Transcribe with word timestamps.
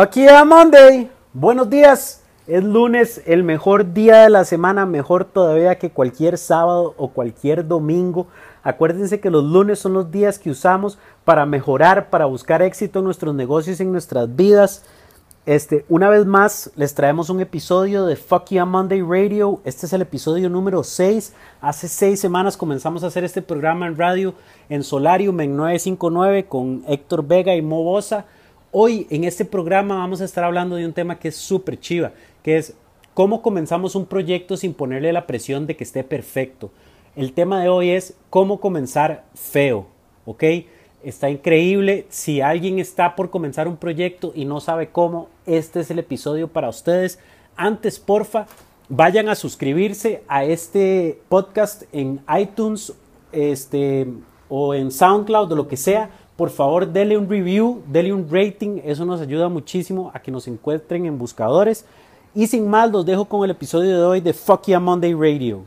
Fuck 0.00 0.12
yeah, 0.12 0.46
Monday. 0.46 1.10
Buenos 1.34 1.68
días. 1.68 2.22
Es 2.46 2.64
lunes, 2.64 3.20
el 3.26 3.44
mejor 3.44 3.92
día 3.92 4.22
de 4.22 4.30
la 4.30 4.46
semana, 4.46 4.86
mejor 4.86 5.26
todavía 5.26 5.76
que 5.76 5.90
cualquier 5.90 6.38
sábado 6.38 6.94
o 6.96 7.08
cualquier 7.08 7.68
domingo. 7.68 8.26
Acuérdense 8.62 9.20
que 9.20 9.28
los 9.28 9.44
lunes 9.44 9.78
son 9.78 9.92
los 9.92 10.10
días 10.10 10.38
que 10.38 10.48
usamos 10.48 10.96
para 11.26 11.44
mejorar, 11.44 12.08
para 12.08 12.24
buscar 12.24 12.62
éxito 12.62 13.00
en 13.00 13.04
nuestros 13.04 13.34
negocios, 13.34 13.78
en 13.78 13.92
nuestras 13.92 14.34
vidas. 14.34 14.84
Este, 15.44 15.84
una 15.90 16.08
vez 16.08 16.24
más, 16.24 16.70
les 16.76 16.94
traemos 16.94 17.28
un 17.28 17.42
episodio 17.42 18.06
de 18.06 18.16
Fuck 18.16 18.46
Yeah 18.46 18.64
Monday 18.64 19.02
Radio. 19.02 19.60
Este 19.64 19.84
es 19.84 19.92
el 19.92 20.00
episodio 20.00 20.48
número 20.48 20.82
6. 20.82 21.34
Hace 21.60 21.88
seis 21.88 22.18
semanas 22.20 22.56
comenzamos 22.56 23.04
a 23.04 23.08
hacer 23.08 23.24
este 23.24 23.42
programa 23.42 23.86
en 23.86 23.98
radio 23.98 24.32
en 24.70 24.82
Solarium 24.82 25.38
en 25.42 25.58
959 25.58 26.46
con 26.46 26.84
Héctor 26.88 27.26
Vega 27.26 27.54
y 27.54 27.60
Mo 27.60 27.82
Bosa. 27.82 28.24
Hoy 28.72 29.08
en 29.10 29.24
este 29.24 29.44
programa 29.44 29.96
vamos 29.96 30.20
a 30.20 30.24
estar 30.24 30.44
hablando 30.44 30.76
de 30.76 30.86
un 30.86 30.92
tema 30.92 31.18
que 31.18 31.26
es 31.26 31.36
súper 31.36 31.80
chiva, 31.80 32.12
que 32.44 32.56
es 32.56 32.74
cómo 33.14 33.42
comenzamos 33.42 33.96
un 33.96 34.06
proyecto 34.06 34.56
sin 34.56 34.74
ponerle 34.74 35.12
la 35.12 35.26
presión 35.26 35.66
de 35.66 35.74
que 35.74 35.82
esté 35.82 36.04
perfecto. 36.04 36.70
El 37.16 37.32
tema 37.32 37.60
de 37.60 37.68
hoy 37.68 37.90
es 37.90 38.14
cómo 38.30 38.60
comenzar 38.60 39.24
feo, 39.34 39.88
¿ok? 40.24 40.44
Está 41.02 41.30
increíble. 41.30 42.06
Si 42.10 42.40
alguien 42.40 42.78
está 42.78 43.16
por 43.16 43.30
comenzar 43.30 43.66
un 43.66 43.76
proyecto 43.76 44.30
y 44.36 44.44
no 44.44 44.60
sabe 44.60 44.90
cómo, 44.90 45.28
este 45.46 45.80
es 45.80 45.90
el 45.90 45.98
episodio 45.98 46.46
para 46.46 46.68
ustedes. 46.68 47.18
Antes, 47.56 47.98
porfa, 47.98 48.46
vayan 48.88 49.28
a 49.28 49.34
suscribirse 49.34 50.22
a 50.28 50.44
este 50.44 51.20
podcast 51.28 51.82
en 51.90 52.20
iTunes 52.38 52.92
este, 53.32 54.06
o 54.48 54.74
en 54.74 54.92
SoundCloud 54.92 55.50
o 55.50 55.56
lo 55.56 55.66
que 55.66 55.76
sea 55.76 56.10
por 56.40 56.48
favor, 56.48 56.90
denle 56.90 57.18
un 57.18 57.28
review, 57.28 57.82
denle 57.86 58.14
un 58.14 58.26
rating, 58.30 58.80
eso 58.82 59.04
nos 59.04 59.20
ayuda 59.20 59.50
muchísimo 59.50 60.10
a 60.14 60.22
que 60.22 60.30
nos 60.30 60.48
encuentren 60.48 61.04
en 61.04 61.18
buscadores. 61.18 61.84
Y 62.34 62.46
sin 62.46 62.66
más, 62.66 62.90
los 62.90 63.04
dejo 63.04 63.26
con 63.26 63.44
el 63.44 63.50
episodio 63.50 63.98
de 63.98 64.02
hoy 64.02 64.20
de 64.22 64.32
Fuck 64.32 64.62
Yeah 64.64 64.80
Monday 64.80 65.12
Radio. 65.12 65.64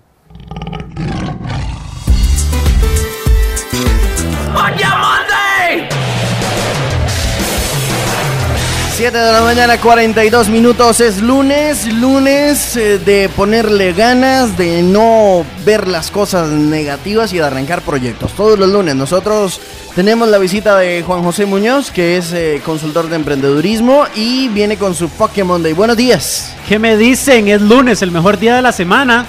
7 9.04 9.18
de 9.18 9.32
la 9.34 9.42
mañana, 9.42 9.82
42 9.82 10.48
minutos. 10.48 11.02
Es 11.02 11.22
lunes, 11.22 11.92
lunes 11.92 12.78
eh, 12.78 13.00
de 13.00 13.28
ponerle 13.28 13.92
ganas, 13.92 14.58
de 14.58 14.82
no 14.82 15.46
ver 15.66 15.90
las 15.90 16.10
cosas 16.10 16.48
negativas 16.48 17.34
y 17.34 17.36
de 17.36 17.44
arrancar 17.44 17.82
proyectos. 17.82 18.32
Todos 18.32 18.58
los 18.58 18.70
lunes 18.70 18.96
nosotros 18.96 19.60
tenemos 19.94 20.30
la 20.30 20.38
visita 20.38 20.78
de 20.78 21.04
Juan 21.04 21.22
José 21.22 21.46
Muñoz, 21.46 21.92
que 21.92 22.16
es 22.16 22.32
eh, 22.32 22.62
consultor 22.64 23.10
de 23.10 23.18
emprendedurismo 23.18 24.06
y 24.16 24.48
viene 24.48 24.78
con 24.78 24.96
su 24.96 25.10
Pokémon 25.10 25.62
Day. 25.62 25.74
Buenos 25.74 25.98
días. 25.98 26.56
¿Qué 26.70 26.80
me 26.80 26.96
dicen? 26.96 27.50
Es 27.50 27.60
lunes, 27.60 28.02
el 28.04 28.12
mejor 28.12 28.40
día 28.40 28.56
de 28.56 28.62
la 28.62 28.72
semana. 28.72 29.26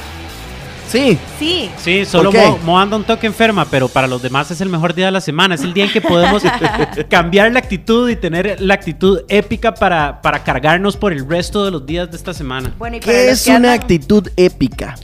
Sí. 0.95 1.19
Sí. 1.39 1.71
Sí, 1.77 2.05
solo. 2.05 2.31
Mo, 2.33 2.59
Mo 2.65 2.79
anda 2.81 2.97
un 2.97 3.05
toque 3.05 3.27
enferma, 3.27 3.65
pero 3.65 3.89
para 3.89 4.07
los 4.07 4.23
demás 4.23 4.51
es 4.51 4.61
el 4.61 4.69
mejor 4.69 4.95
día 4.95 5.07
de 5.07 5.11
la 5.13 5.21
semana. 5.21 5.57
Es 5.57 5.63
el 5.63 5.75
día 5.75 5.85
en 5.87 5.93
que 5.93 6.01
podemos 6.01 6.43
cambiar 7.11 7.51
la 7.53 7.59
actitud 7.59 8.09
y 8.09 8.17
tener 8.17 8.61
la 8.61 8.75
actitud 8.75 9.21
épica 9.29 9.75
para, 9.75 10.23
para 10.23 10.43
cargarnos 10.45 10.97
por 10.97 11.13
el 11.13 11.29
resto 11.29 11.65
de 11.65 11.71
los 11.73 11.85
días 11.85 12.11
de 12.11 12.17
esta 12.17 12.33
semana. 12.33 12.73
Bueno, 12.79 12.97
y 12.97 13.01
¿Qué 13.01 13.31
es 13.31 13.43
que 13.45 13.51
una 13.51 13.73
andan- 13.75 13.81
actitud 13.81 14.29
épica? 14.37 14.95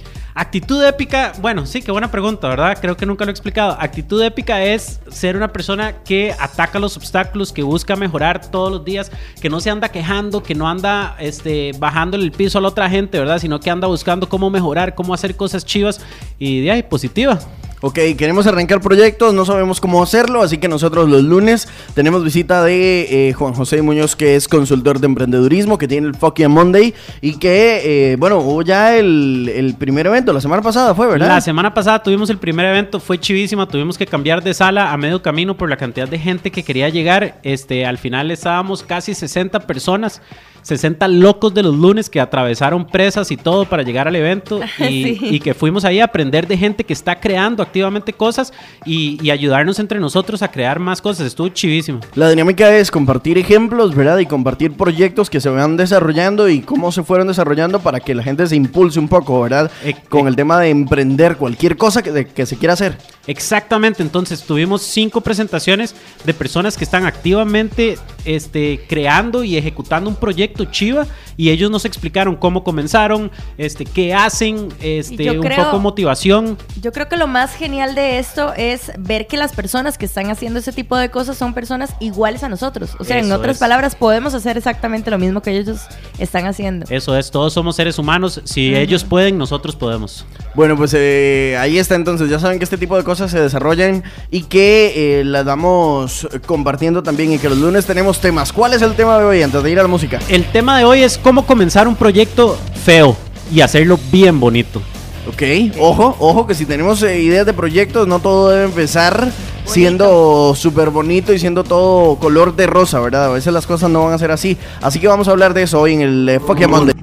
Actitud 0.41 0.83
épica, 0.83 1.35
bueno, 1.43 1.67
sí, 1.67 1.83
qué 1.83 1.93
buena 1.93 2.11
pregunta, 2.11 2.49
¿verdad? 2.49 2.79
Creo 2.81 2.97
que 2.97 3.05
nunca 3.05 3.27
lo 3.27 3.31
he 3.31 3.33
explicado. 3.33 3.77
Actitud 3.79 4.23
épica 4.23 4.65
es 4.65 4.99
ser 5.11 5.37
una 5.37 5.49
persona 5.49 6.03
que 6.03 6.35
ataca 6.39 6.79
los 6.79 6.97
obstáculos, 6.97 7.53
que 7.53 7.63
busca 7.63 7.95
mejorar 7.95 8.51
todos 8.51 8.73
los 8.73 8.83
días, 8.83 9.13
que 9.39 9.51
no 9.51 9.61
se 9.61 9.69
anda 9.69 9.91
quejando, 9.91 10.43
que 10.43 10.55
no 10.55 10.67
anda 10.67 11.15
este, 11.21 11.73
el 11.73 12.33
piso 12.33 12.57
a 12.57 12.63
la 12.63 12.69
otra 12.69 12.89
gente, 12.89 13.19
¿verdad? 13.19 13.39
Sino 13.39 13.61
que 13.61 13.69
anda 13.69 13.87
buscando 13.87 14.31
cómo 14.31 14.49
mejorar, 14.49 14.95
cómo 14.95 15.13
hacer 15.13 15.37
cosas 15.37 15.63
chivas 15.67 16.01
y 16.39 16.63
de 16.63 16.71
ahí, 16.71 16.83
positiva. 16.85 17.39
Ok, 17.83 17.99
queremos 18.19 18.47
arrancar 18.47 18.83
proyectos, 18.83 19.33
no 19.33 19.47
sabemos 19.47 19.81
cómo 19.81 20.03
hacerlo, 20.03 20.43
así 20.43 20.59
que 20.59 20.69
nosotros 20.69 21.09
los 21.09 21.23
lunes 21.23 21.67
tenemos 21.95 22.23
visita 22.23 22.63
de 22.63 23.29
eh, 23.29 23.33
Juan 23.33 23.55
José 23.55 23.81
Muñoz, 23.81 24.17
que 24.17 24.37
es 24.37 24.49
consultor 24.49 25.01
de 25.01 25.07
emprendedurismo, 25.07 25.79
que 25.79 25.89
tiene 25.89 26.09
el 26.09 26.15
Fuck 26.15 26.37
Yeah 26.37 26.51
Monday 26.51 26.95
y 27.23 27.39
que, 27.39 28.13
eh, 28.13 28.17
bueno, 28.17 28.41
hubo 28.41 28.61
ya 28.61 28.97
el, 28.99 29.51
el 29.55 29.75
primer 29.77 30.07
evento, 30.07 30.35
la 30.35 30.43
semana 30.43 30.61
pasada 30.61 30.95
fue, 30.95 31.07
¿verdad? 31.07 31.29
La 31.29 31.41
semana 31.41 31.73
pasada 31.73 32.03
tuvimos 32.03 32.29
el 32.29 32.37
primer 32.37 32.67
evento, 32.67 33.01
fue 33.01 33.19
chivísima, 33.19 33.67
tuvimos 33.67 33.97
que 33.97 34.07
cambiar 34.07 34.45
de 34.45 34.53
sala 34.53 34.93
a 34.93 34.99
medio 34.99 35.23
camino 35.23 35.57
por 35.57 35.71
la 35.71 35.79
cantidad 35.79 36.07
de 36.07 36.19
gente 36.19 36.51
que 36.51 36.63
quería 36.63 36.91
llegar. 36.91 37.41
Este, 37.45 37.87
al 37.87 37.97
final 37.97 38.31
estábamos 38.31 38.83
casi 38.83 39.15
60 39.15 39.61
personas, 39.61 40.21
60 40.63 41.09
locos 41.09 41.55
de 41.55 41.63
los 41.63 41.75
lunes 41.77 42.11
que 42.11 42.21
atravesaron 42.21 42.87
presas 42.87 43.31
y 43.31 43.37
todo 43.37 43.65
para 43.65 43.83
llegar 43.83 44.07
al 44.09 44.17
evento 44.17 44.61
y, 44.79 44.83
Sí. 44.83 45.19
y 45.23 45.41
que 45.41 45.55
fuimos 45.55 45.85
ahí 45.85 46.01
a 46.01 46.05
aprender 46.05 46.47
de 46.47 46.57
gente 46.59 46.85
que 46.85 46.93
está 46.93 47.19
creando 47.21 47.63
activamente 47.63 48.13
cosas 48.13 48.53
y, 48.85 49.19
y 49.25 49.31
ayudarnos 49.31 49.79
entre 49.79 49.99
nosotros 50.01 50.43
a 50.43 50.51
crear 50.51 50.79
más 50.79 51.01
cosas. 51.01 51.27
Estuvo 51.27 51.49
chivísimo. 51.49 52.01
La 52.15 52.29
dinámica 52.29 52.75
es 52.77 52.91
compartir 52.91 53.39
ejemplos, 53.39 53.95
¿verdad? 53.95 54.19
Y 54.19 54.27
compartir 54.27 54.73
proyectos 54.73 55.31
que 55.31 55.41
se 55.41 55.49
van 55.49 55.77
desarrollando 55.77 56.49
y 56.49 56.61
cómo 56.61 56.93
se 56.93 57.03
fueron 57.03 57.29
desarrollando 57.29 57.81
para 57.81 58.01
que 58.01 58.15
la 58.15 58.23
gente 58.23 58.47
se 58.47 58.57
impulse 58.57 58.99
un 58.99 59.09
poco, 59.09 59.41
¿verdad? 59.43 59.71
Eh, 59.85 59.95
Con 60.09 60.27
eh. 60.27 60.31
el 60.31 60.37
tema 60.37 60.59
de 60.61 60.71
emprender 60.71 61.37
cualquier 61.37 61.77
cosa 61.77 62.03
que, 62.03 62.13
de- 62.13 62.27
que 62.27 62.47
se 62.47 62.57
quiera 62.57 62.75
hacer. 62.75 62.97
Exactamente, 63.27 64.03
entonces 64.03 64.43
tuvimos 64.43 64.83
cinco 64.83 65.21
presentaciones 65.21 65.95
de 66.25 66.35
personas 66.35 66.77
que 66.77 66.85
están 66.85 67.07
activamente 67.07 67.97
este, 68.25 68.81
creando 68.89 69.45
y 69.45 69.57
ejecutando 69.57 70.11
un 70.11 70.17
proyecto 70.17 70.50
chiva 70.71 71.07
y 71.37 71.51
ellos 71.51 71.71
nos 71.71 71.85
explicaron 71.85 72.37
cómo 72.37 72.63
comenzaron, 72.65 73.31
este, 73.59 73.85
qué 73.85 74.13
hacen, 74.15 74.69
este, 74.81 75.31
un 75.31 75.41
creo- 75.43 75.65
poco 75.65 75.79
motivación. 75.79 76.59
Yo 76.83 76.93
creo 76.93 77.09
que 77.09 77.17
lo 77.17 77.27
más 77.27 77.55
genial 77.55 77.95
de 77.95 78.19
esto 78.19 78.53
es 78.57 78.93
ver 78.99 79.27
que 79.27 79.37
las 79.37 79.53
personas 79.53 79.97
que 79.99 80.07
están 80.07 80.31
haciendo 80.31 80.59
ese 80.59 80.73
tipo 80.73 80.97
de 80.97 81.11
cosas 81.11 81.37
son 81.37 81.55
personas 81.55 81.95
iguales 82.01 82.43
a 82.43 82.49
nosotros. 82.49 82.91
O 82.99 83.05
sea, 83.05 83.19
en 83.19 83.27
Eso 83.27 83.37
otras 83.37 83.57
es. 83.57 83.61
palabras, 83.61 83.95
podemos 83.95 84.35
hacer 84.35 84.57
exactamente 84.59 85.11
lo 85.11 85.19
mismo 85.19 85.41
que 85.43 85.51
ellos 85.57 85.81
están 86.19 86.47
haciendo. 86.47 86.87
Eso 86.91 87.17
es, 87.17 87.31
todos 87.31 87.53
somos 87.53 87.77
seres 87.77 87.99
humanos, 87.99 88.41
si 88.45 88.75
ellos 88.75 89.05
pueden, 89.05 89.39
nosotros 89.39 89.77
podemos. 89.77 90.27
Bueno, 90.55 90.77
pues 90.77 90.93
eh, 90.97 91.57
ahí 91.59 91.79
está 91.79 91.95
entonces. 91.95 92.29
Ya 92.29 92.39
saben 92.39 92.59
que 92.59 92.65
este 92.65 92.77
tipo 92.79 92.97
de 92.97 93.05
cosas 93.05 93.31
se 93.31 93.41
desarrollan 93.41 94.03
y 94.31 94.43
que 94.45 95.21
eh, 95.21 95.25
las 95.25 95.45
vamos 95.45 96.29
compartiendo 96.47 97.03
también 97.03 97.33
y 97.33 97.39
que 97.39 97.49
los 97.49 97.59
lunes 97.59 97.87
tenemos 97.87 98.21
temas. 98.21 98.53
¿Cuál 98.53 98.75
es 98.75 98.83
el 98.83 98.95
tema 98.95 99.19
de 99.19 99.25
hoy 99.25 99.43
antes 99.43 99.63
de 99.63 99.71
ir 99.71 99.79
a 99.79 99.83
la 99.83 99.89
música? 99.89 100.19
El 100.29 100.40
tema 100.47 100.79
de 100.79 100.85
hoy 100.85 101.03
es 101.03 101.19
cómo 101.19 101.47
comenzar 101.47 101.89
un 101.89 101.97
proyecto 101.97 102.59
feo 102.85 103.17
y 103.53 103.61
hacerlo 103.61 103.99
bien 104.13 104.41
bonito. 104.41 104.81
Ok, 105.29 105.43
ojo, 105.79 106.17
ojo 106.19 106.47
que 106.47 106.55
si 106.55 106.67
tenemos 106.67 107.03
eh, 107.03 107.21
ideas 107.21 107.47
de 107.47 107.53
proyectos, 107.53 108.09
no 108.09 108.21
todo 108.21 108.51
debe 108.51 108.65
empezar 108.65 109.31
siendo 109.65 110.55
súper 110.57 110.91
bonito 110.91 111.33
y 111.33 111.39
siendo 111.39 111.63
todo 111.65 112.17
color 112.17 112.57
de 112.57 112.67
rosa, 112.67 113.01
¿verdad? 113.01 113.27
A 113.27 113.29
veces 113.29 113.53
las 113.53 113.67
cosas 113.67 113.91
no 113.91 114.05
van 114.05 114.15
a 114.15 114.19
ser 114.19 114.31
así. 114.31 114.57
Así 114.81 114.99
que 114.99 115.09
vamos 115.09 115.29
a 115.29 115.33
hablar 115.33 115.55
de 115.55 115.63
eso 115.63 115.81
hoy 115.81 115.95
en 115.95 116.01
el 116.01 116.29
eh, 116.29 116.41
Fuck 116.41 116.67
Monday. 116.67 116.95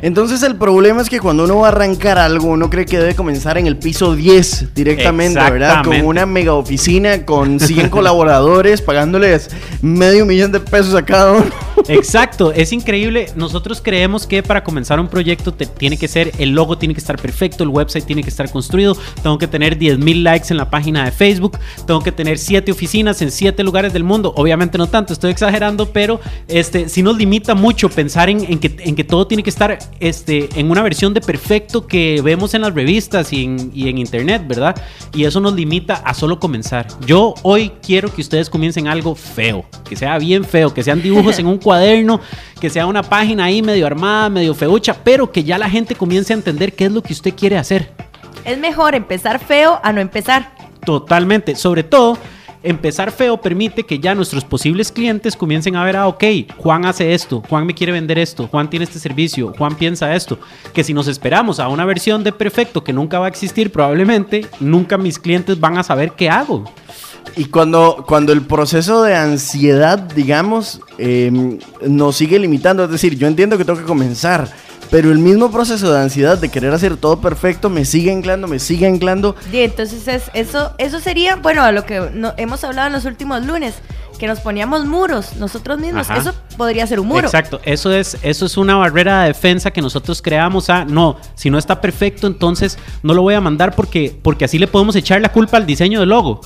Entonces 0.00 0.42
el 0.42 0.56
problema 0.56 1.02
es 1.02 1.08
que 1.08 1.20
cuando 1.20 1.44
uno 1.44 1.58
va 1.58 1.68
a 1.68 1.70
arrancar 1.70 2.18
algo, 2.18 2.48
uno 2.48 2.70
cree 2.70 2.86
que 2.86 2.98
debe 2.98 3.14
comenzar 3.14 3.58
en 3.58 3.66
el 3.66 3.76
piso 3.76 4.14
10 4.14 4.74
directamente, 4.74 5.38
¿verdad? 5.38 5.84
Con 5.84 6.04
una 6.04 6.26
mega 6.26 6.54
oficina, 6.54 7.24
con 7.24 7.60
100 7.60 7.88
colaboradores, 7.90 8.82
pagándoles 8.82 9.50
medio 9.82 10.24
millón 10.26 10.52
de 10.52 10.60
pesos 10.60 10.94
a 10.94 11.04
cada 11.04 11.32
uno. 11.32 11.67
Exacto, 11.88 12.52
es 12.52 12.72
increíble. 12.72 13.26
Nosotros 13.36 13.80
creemos 13.82 14.26
que 14.26 14.42
para 14.42 14.62
comenzar 14.62 15.00
un 15.00 15.08
proyecto 15.08 15.52
te- 15.52 15.66
tiene 15.66 15.96
que 15.96 16.08
ser, 16.08 16.32
el 16.38 16.50
logo 16.50 16.78
tiene 16.78 16.94
que 16.94 17.00
estar 17.00 17.20
perfecto, 17.20 17.64
el 17.64 17.70
website 17.70 18.04
tiene 18.04 18.22
que 18.22 18.30
estar 18.30 18.50
construido, 18.50 18.96
tengo 19.22 19.38
que 19.38 19.46
tener 19.46 19.78
10 19.78 19.98
mil 19.98 20.22
likes 20.24 20.48
en 20.50 20.56
la 20.58 20.70
página 20.70 21.04
de 21.04 21.10
Facebook, 21.12 21.58
tengo 21.86 22.00
que 22.00 22.12
tener 22.12 22.38
7 22.38 22.70
oficinas 22.72 23.22
en 23.22 23.30
7 23.30 23.62
lugares 23.64 23.92
del 23.92 24.04
mundo. 24.04 24.32
Obviamente 24.36 24.78
no 24.78 24.86
tanto, 24.86 25.12
estoy 25.12 25.30
exagerando, 25.30 25.90
pero 25.92 26.20
este 26.48 26.88
sí 26.88 27.02
nos 27.02 27.16
limita 27.16 27.54
mucho 27.54 27.88
pensar 27.88 28.28
en, 28.28 28.58
que, 28.58 29.04
todo 29.04 29.26
tiene 29.26 29.42
que 29.42 29.50
estar 29.50 29.78
este, 30.00 30.48
en 30.56 30.70
una 30.70 30.82
versión 30.82 31.14
de 31.14 31.20
perfecto 31.20 31.86
que 31.86 32.20
vemos 32.22 32.54
en 32.54 32.62
las 32.62 32.74
revistas 32.74 33.32
y 33.32 33.44
en, 33.44 33.70
y 33.74 33.88
en 33.88 33.98
internet, 33.98 34.42
¿verdad? 34.46 34.74
Y 35.14 35.24
eso 35.24 35.40
nos 35.40 35.54
limita 35.54 35.94
a 35.94 36.14
solo 36.14 36.38
comenzar. 36.38 36.86
Yo 37.06 37.34
hoy 37.42 37.72
quiero 37.82 38.12
que 38.12 38.20
ustedes 38.20 38.50
comiencen 38.50 38.88
algo 38.88 39.14
feo, 39.14 39.64
que 39.88 39.96
sea 39.96 40.18
bien 40.18 40.44
feo, 40.44 40.72
que 40.74 40.82
sean 40.82 41.02
dibujos 41.02 41.38
en 41.38 41.46
un 41.46 41.58
cuaderno, 41.78 42.20
que 42.60 42.70
sea 42.70 42.86
una 42.86 43.02
página 43.02 43.44
ahí 43.44 43.62
medio 43.62 43.86
armada, 43.86 44.28
medio 44.28 44.54
feucha, 44.54 44.94
pero 45.04 45.30
que 45.30 45.44
ya 45.44 45.58
la 45.58 45.70
gente 45.70 45.94
comience 45.94 46.32
a 46.32 46.36
entender 46.36 46.72
qué 46.72 46.86
es 46.86 46.92
lo 46.92 47.02
que 47.02 47.12
usted 47.12 47.34
quiere 47.34 47.56
hacer. 47.56 47.92
Es 48.44 48.58
mejor 48.58 48.94
empezar 48.94 49.38
feo 49.38 49.78
a 49.82 49.92
no 49.92 50.00
empezar. 50.00 50.52
Totalmente. 50.84 51.54
Sobre 51.54 51.84
todo, 51.84 52.18
empezar 52.62 53.12
feo 53.12 53.40
permite 53.40 53.84
que 53.84 54.00
ya 54.00 54.14
nuestros 54.14 54.44
posibles 54.44 54.90
clientes 54.90 55.36
comiencen 55.36 55.76
a 55.76 55.84
ver, 55.84 55.96
ah, 55.96 56.08
ok, 56.08 56.24
Juan 56.56 56.84
hace 56.84 57.14
esto, 57.14 57.42
Juan 57.48 57.66
me 57.66 57.74
quiere 57.74 57.92
vender 57.92 58.18
esto, 58.18 58.48
Juan 58.48 58.68
tiene 58.68 58.84
este 58.84 58.98
servicio, 58.98 59.52
Juan 59.56 59.76
piensa 59.76 60.14
esto. 60.14 60.38
Que 60.72 60.82
si 60.82 60.92
nos 60.92 61.06
esperamos 61.06 61.60
a 61.60 61.68
una 61.68 61.84
versión 61.84 62.24
de 62.24 62.32
perfecto 62.32 62.82
que 62.82 62.92
nunca 62.92 63.18
va 63.18 63.26
a 63.26 63.28
existir, 63.30 63.70
probablemente 63.70 64.46
nunca 64.58 64.98
mis 64.98 65.18
clientes 65.18 65.60
van 65.60 65.78
a 65.78 65.84
saber 65.84 66.12
qué 66.12 66.28
hago. 66.28 66.64
Y 67.36 67.46
cuando, 67.46 68.04
cuando 68.06 68.32
el 68.32 68.42
proceso 68.42 69.02
de 69.02 69.14
ansiedad, 69.14 69.98
digamos, 69.98 70.80
eh, 70.98 71.58
nos 71.86 72.16
sigue 72.16 72.38
limitando, 72.38 72.84
es 72.84 72.90
decir, 72.90 73.16
yo 73.16 73.26
entiendo 73.26 73.56
que 73.58 73.64
tengo 73.64 73.78
que 73.78 73.84
comenzar, 73.84 74.48
pero 74.90 75.10
el 75.12 75.18
mismo 75.18 75.50
proceso 75.50 75.92
de 75.92 76.00
ansiedad 76.00 76.38
de 76.38 76.48
querer 76.48 76.72
hacer 76.72 76.96
todo 76.96 77.20
perfecto 77.20 77.68
me 77.70 77.84
sigue 77.84 78.10
anclando, 78.12 78.48
me 78.48 78.58
sigue 78.58 78.86
anclando. 78.86 79.36
Y 79.52 79.58
entonces 79.58 80.08
es, 80.08 80.22
eso, 80.34 80.72
eso 80.78 80.98
sería, 81.00 81.36
bueno, 81.36 81.62
a 81.62 81.72
lo 81.72 81.84
que 81.84 82.10
no- 82.14 82.32
hemos 82.36 82.64
hablado 82.64 82.86
en 82.88 82.94
los 82.94 83.04
últimos 83.04 83.44
lunes, 83.44 83.74
que 84.18 84.26
nos 84.26 84.40
poníamos 84.40 84.84
muros 84.84 85.36
nosotros 85.36 85.78
mismos. 85.78 86.10
Ajá. 86.10 86.18
Eso 86.20 86.34
podría 86.56 86.84
ser 86.88 86.98
un 86.98 87.06
muro. 87.06 87.26
Exacto, 87.28 87.60
eso 87.64 87.92
es, 87.92 88.16
eso 88.22 88.46
es 88.46 88.56
una 88.56 88.74
barrera 88.74 89.20
de 89.22 89.28
defensa 89.28 89.70
que 89.70 89.80
nosotros 89.80 90.20
creamos 90.22 90.70
a, 90.70 90.84
no, 90.84 91.16
si 91.36 91.50
no 91.50 91.58
está 91.58 91.80
perfecto, 91.80 92.26
entonces 92.26 92.78
no 93.04 93.14
lo 93.14 93.22
voy 93.22 93.34
a 93.34 93.40
mandar 93.40 93.76
porque, 93.76 94.18
porque 94.20 94.44
así 94.46 94.58
le 94.58 94.66
podemos 94.66 94.96
echar 94.96 95.20
la 95.20 95.28
culpa 95.30 95.56
al 95.58 95.66
diseño 95.66 96.00
del 96.00 96.08
logo. 96.08 96.40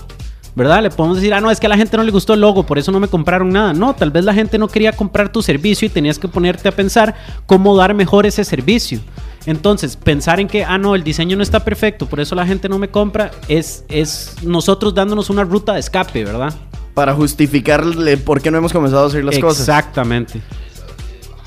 ¿Verdad? 0.54 0.82
Le 0.82 0.90
podemos 0.90 1.16
decir, 1.16 1.32
ah, 1.32 1.40
no, 1.40 1.50
es 1.50 1.58
que 1.58 1.66
a 1.66 1.68
la 1.68 1.76
gente 1.78 1.96
no 1.96 2.02
le 2.02 2.10
gustó 2.10 2.34
el 2.34 2.40
logo, 2.40 2.64
por 2.64 2.78
eso 2.78 2.92
no 2.92 3.00
me 3.00 3.08
compraron 3.08 3.50
nada. 3.50 3.72
No, 3.72 3.94
tal 3.94 4.10
vez 4.10 4.24
la 4.24 4.34
gente 4.34 4.58
no 4.58 4.68
quería 4.68 4.92
comprar 4.92 5.32
tu 5.32 5.42
servicio 5.42 5.86
y 5.86 5.88
tenías 5.88 6.18
que 6.18 6.28
ponerte 6.28 6.68
a 6.68 6.72
pensar 6.72 7.14
cómo 7.46 7.74
dar 7.76 7.94
mejor 7.94 8.26
ese 8.26 8.44
servicio. 8.44 9.00
Entonces, 9.46 9.96
pensar 9.96 10.40
en 10.40 10.48
que, 10.48 10.64
ah, 10.64 10.78
no, 10.78 10.94
el 10.94 11.02
diseño 11.02 11.36
no 11.36 11.42
está 11.42 11.64
perfecto, 11.64 12.06
por 12.06 12.20
eso 12.20 12.34
la 12.34 12.46
gente 12.46 12.68
no 12.68 12.78
me 12.78 12.88
compra, 12.88 13.30
es, 13.48 13.84
es 13.88 14.36
nosotros 14.42 14.94
dándonos 14.94 15.30
una 15.30 15.42
ruta 15.44 15.72
de 15.72 15.80
escape, 15.80 16.24
¿verdad? 16.24 16.54
Para 16.94 17.14
justificarle 17.14 18.18
por 18.18 18.42
qué 18.42 18.50
no 18.50 18.58
hemos 18.58 18.72
comenzado 18.72 19.04
a 19.04 19.06
hacer 19.08 19.24
las 19.24 19.38
cosas. 19.38 19.60
Exactamente. 19.60 20.42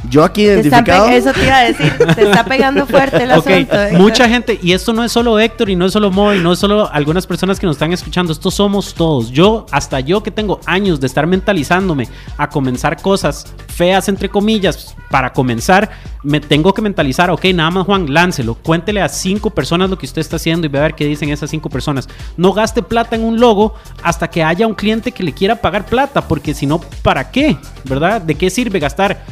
Yo 0.09 0.23
aquí 0.23 0.43
identificado. 0.43 1.09
eso 1.09 1.33
te 1.33 1.43
iba 1.45 1.57
a 1.57 1.63
decir, 1.63 1.91
te 2.15 2.23
está 2.25 2.45
pegando 2.45 2.85
fuerte 2.85 3.23
el 3.23 3.31
Ok, 3.37 3.47
asunto. 3.47 3.81
¿eh? 3.83 3.91
mucha 3.93 4.29
gente, 4.29 4.59
y 4.61 4.73
esto 4.73 4.93
no 4.93 5.03
es 5.03 5.11
solo 5.11 5.39
Héctor 5.39 5.69
y 5.69 5.75
no 5.75 5.85
es 5.85 5.93
solo 5.93 6.11
Mo 6.11 6.33
y 6.33 6.39
no 6.39 6.53
es 6.53 6.59
solo 6.59 6.87
algunas 6.93 7.25
personas 7.25 7.59
que 7.59 7.65
nos 7.65 7.75
están 7.77 7.91
escuchando, 7.91 8.31
esto 8.31 8.51
somos 8.51 8.93
todos. 8.93 9.31
Yo, 9.31 9.65
hasta 9.71 9.99
yo 10.01 10.21
que 10.21 10.29
tengo 10.31 10.59
años 10.67 10.99
de 10.99 11.07
estar 11.07 11.25
mentalizándome 11.25 12.07
a 12.37 12.49
comenzar 12.49 13.01
cosas 13.01 13.47
feas, 13.67 14.07
entre 14.07 14.29
comillas, 14.29 14.95
para 15.09 15.33
comenzar, 15.33 15.89
me 16.23 16.39
tengo 16.39 16.73
que 16.73 16.81
mentalizar, 16.81 17.31
ok, 17.31 17.45
nada 17.53 17.71
más 17.71 17.85
Juan, 17.85 18.13
láncelo, 18.13 18.55
cuéntele 18.55 19.01
a 19.01 19.09
cinco 19.09 19.49
personas 19.49 19.89
lo 19.89 19.97
que 19.97 20.05
usted 20.05 20.21
está 20.21 20.35
haciendo 20.35 20.67
y 20.67 20.69
ve 20.69 20.77
a 20.79 20.83
ver 20.83 20.95
qué 20.95 21.05
dicen 21.05 21.29
esas 21.29 21.49
cinco 21.49 21.69
personas. 21.69 22.07
No 22.37 22.53
gaste 22.53 22.83
plata 22.83 23.15
en 23.15 23.23
un 23.23 23.39
logo 23.39 23.73
hasta 24.03 24.29
que 24.29 24.43
haya 24.43 24.67
un 24.67 24.75
cliente 24.75 25.11
que 25.11 25.23
le 25.23 25.33
quiera 25.33 25.55
pagar 25.55 25.85
plata, 25.85 26.27
porque 26.27 26.53
si 26.53 26.65
no, 26.67 26.79
¿para 27.01 27.31
qué? 27.31 27.57
¿Verdad? 27.85 28.21
¿De 28.21 28.35
qué 28.35 28.49
sirve 28.49 28.79
gastar? 28.79 29.23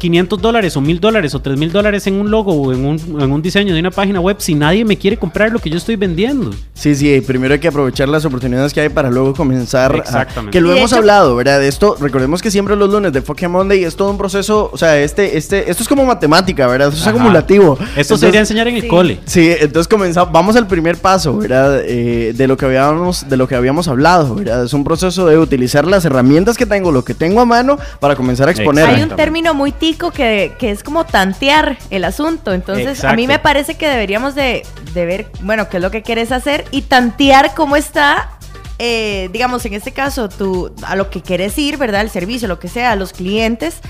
500 0.00 0.40
dólares 0.42 0.76
o 0.76 0.80
1000 0.80 0.98
dólares 0.98 1.34
o 1.34 1.40
3000 1.40 1.70
dólares 1.70 2.06
en 2.08 2.14
un 2.14 2.30
logo 2.30 2.52
o 2.52 2.72
en 2.72 2.84
un, 2.84 2.98
en 3.20 3.30
un 3.30 3.40
diseño 3.42 3.72
de 3.74 3.78
una 3.80 3.92
página 3.92 4.18
web 4.20 4.36
si 4.40 4.54
nadie 4.56 4.84
me 4.84 4.96
quiere 4.96 5.16
comprar 5.16 5.52
lo 5.52 5.60
que 5.60 5.70
yo 5.70 5.76
estoy 5.76 5.94
vendiendo. 5.96 6.50
Sí, 6.74 6.94
sí, 6.96 7.20
primero 7.20 7.54
hay 7.54 7.60
que 7.60 7.68
aprovechar 7.68 8.08
las 8.08 8.24
oportunidades 8.24 8.72
que 8.72 8.80
hay 8.80 8.88
para 8.88 9.10
luego 9.10 9.34
comenzar. 9.34 9.92
a- 9.94 9.98
Exactamente. 9.98 10.50
que 10.50 10.60
lo 10.60 10.72
hemos 10.74 10.90
hecho- 10.90 10.98
hablado, 10.98 11.36
¿verdad? 11.36 11.60
De 11.60 11.68
esto, 11.68 11.96
recordemos 12.00 12.40
que 12.42 12.50
siempre 12.50 12.74
los 12.74 12.90
lunes 12.90 13.12
de 13.12 13.20
Fuck 13.22 13.42
Monday 13.48 13.84
es 13.84 13.94
todo 13.94 14.10
un 14.10 14.18
proceso, 14.18 14.70
o 14.72 14.78
sea, 14.78 14.98
este, 14.98 15.36
este, 15.36 15.70
esto 15.70 15.82
es 15.82 15.88
como 15.88 16.04
matemática, 16.04 16.66
¿verdad? 16.66 16.88
Esto 16.88 17.00
es 17.00 17.06
Ajá. 17.06 17.10
acumulativo. 17.16 17.74
Esto 17.74 17.84
Entonces- 18.14 18.18
se 18.20 18.26
debería 18.26 18.40
enseñar 18.40 18.68
en 18.68 18.76
el 18.76 18.82
Sí. 18.82 18.88
cole. 18.88 19.20
Sí, 19.26 19.50
entonces 19.60 19.86
comenzamos, 19.86 20.32
vamos 20.32 20.56
al 20.56 20.66
primer 20.66 20.96
paso, 20.96 21.36
¿verdad? 21.36 21.82
Eh, 21.84 22.32
de 22.34 22.48
lo 22.48 22.56
que 22.56 22.64
habíamos, 22.64 23.28
de 23.28 23.36
lo 23.36 23.46
que 23.46 23.54
habíamos 23.54 23.86
hablado, 23.88 24.34
¿verdad? 24.34 24.64
Es 24.64 24.72
un 24.72 24.82
proceso 24.84 25.26
de 25.26 25.36
utilizar 25.38 25.86
las 25.86 26.04
herramientas 26.06 26.56
que 26.56 26.64
tengo, 26.64 26.90
lo 26.90 27.04
que 27.04 27.12
tengo 27.14 27.40
a 27.40 27.44
mano, 27.44 27.78
para 28.00 28.16
comenzar 28.16 28.48
a 28.48 28.52
exponer. 28.52 28.86
Hay 28.86 29.02
un 29.02 29.10
término 29.10 29.52
muy 29.52 29.72
tico 29.90 30.12
que, 30.12 30.54
que 30.56 30.70
es 30.70 30.84
como 30.84 31.04
tantear 31.04 31.76
el 31.90 32.04
asunto. 32.04 32.52
Entonces, 32.52 33.02
a 33.02 33.14
mí 33.14 33.26
me 33.26 33.40
parece 33.40 33.76
que 33.76 33.88
deberíamos 33.88 34.36
de, 34.36 34.62
de 34.94 35.04
ver, 35.04 35.26
bueno, 35.40 35.68
qué 35.68 35.78
es 35.78 35.82
lo 35.82 35.90
que 35.90 36.02
quieres 36.02 36.30
hacer 36.30 36.64
y 36.70 36.82
tantear 36.82 37.54
cómo 37.56 37.74
está, 37.74 38.30
eh, 38.78 39.28
digamos, 39.32 39.64
en 39.66 39.74
este 39.74 39.90
caso, 39.90 40.28
tú, 40.28 40.72
a 40.82 40.94
lo 40.94 41.10
que 41.10 41.22
quieres 41.22 41.58
ir, 41.58 41.76
¿verdad? 41.76 42.02
El 42.02 42.10
servicio, 42.10 42.46
lo 42.46 42.60
que 42.60 42.68
sea, 42.68 42.92
a 42.92 42.96
los 42.96 43.12
clientes, 43.12 43.80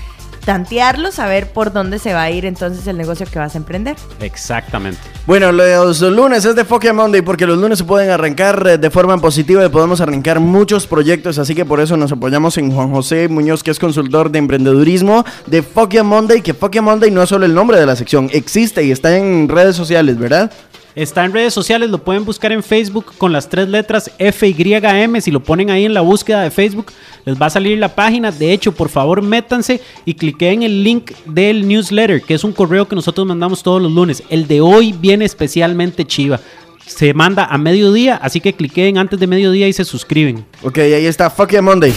tantearlos, 0.45 1.15
saber 1.15 1.51
por 1.51 1.71
dónde 1.71 1.99
se 1.99 2.13
va 2.13 2.23
a 2.23 2.31
ir 2.31 2.45
entonces 2.45 2.85
el 2.87 2.97
negocio 2.97 3.25
que 3.31 3.39
vas 3.39 3.55
a 3.55 3.57
emprender. 3.57 3.95
Exactamente. 4.19 4.99
Bueno, 5.25 5.51
los 5.51 6.01
lunes 6.01 6.45
es 6.45 6.55
de 6.55 6.65
Fuck 6.65 6.91
Monday 6.93 7.21
porque 7.21 7.45
los 7.45 7.57
lunes 7.57 7.77
se 7.77 7.85
pueden 7.85 8.09
arrancar 8.09 8.65
eh, 8.67 8.77
de 8.77 8.89
forma 8.89 9.17
positiva 9.19 9.63
y 9.63 9.69
podemos 9.69 10.01
arrancar 10.01 10.39
muchos 10.39 10.87
proyectos, 10.87 11.37
así 11.37 11.55
que 11.55 11.65
por 11.65 11.79
eso 11.79 11.95
nos 11.95 12.11
apoyamos 12.11 12.57
en 12.57 12.71
Juan 12.71 12.91
José 12.91 13.27
Muñoz, 13.27 13.63
que 13.63 13.71
es 13.71 13.79
consultor 13.79 14.31
de 14.31 14.39
emprendedurismo 14.39 15.23
de 15.45 15.61
Fuck 15.61 16.01
Monday, 16.03 16.41
que 16.41 16.53
Fuck 16.53 16.81
Monday 16.81 17.11
no 17.11 17.21
es 17.21 17.29
solo 17.29 17.45
el 17.45 17.53
nombre 17.53 17.79
de 17.79 17.85
la 17.85 17.95
sección, 17.95 18.29
existe 18.33 18.83
y 18.83 18.91
está 18.91 19.15
en 19.15 19.47
redes 19.47 19.75
sociales, 19.75 20.17
¿verdad? 20.17 20.51
Está 20.93 21.23
en 21.23 21.31
redes 21.31 21.53
sociales, 21.53 21.89
lo 21.89 22.03
pueden 22.03 22.25
buscar 22.25 22.51
en 22.51 22.61
Facebook 22.61 23.13
con 23.17 23.31
las 23.31 23.47
tres 23.47 23.69
letras 23.69 24.11
FYM. 24.19 25.21
Si 25.21 25.31
lo 25.31 25.41
ponen 25.41 25.69
ahí 25.69 25.85
en 25.85 25.93
la 25.93 26.01
búsqueda 26.01 26.43
de 26.43 26.51
Facebook, 26.51 26.91
les 27.23 27.41
va 27.41 27.45
a 27.45 27.49
salir 27.49 27.77
la 27.77 27.95
página. 27.95 28.29
De 28.31 28.51
hecho, 28.51 28.73
por 28.73 28.89
favor, 28.89 29.21
métanse 29.21 29.79
y 30.03 30.15
cliquen 30.15 30.63
el 30.63 30.83
link 30.83 31.11
del 31.25 31.65
newsletter, 31.65 32.21
que 32.21 32.33
es 32.33 32.43
un 32.43 32.51
correo 32.51 32.87
que 32.89 32.95
nosotros 32.95 33.25
mandamos 33.25 33.63
todos 33.63 33.81
los 33.81 33.91
lunes. 33.91 34.21
El 34.29 34.47
de 34.47 34.59
hoy 34.59 34.91
viene 34.91 35.23
especialmente 35.23 36.05
chiva. 36.05 36.41
Se 36.85 37.13
manda 37.13 37.45
a 37.45 37.57
mediodía, 37.57 38.17
así 38.17 38.41
que 38.41 38.53
cliquen 38.53 38.97
antes 38.97 39.17
de 39.17 39.27
mediodía 39.27 39.69
y 39.69 39.73
se 39.73 39.85
suscriben. 39.85 40.45
Ok, 40.61 40.79
ahí 40.79 41.05
está 41.05 41.29
Fuck 41.29 41.53
Monday. 41.61 41.93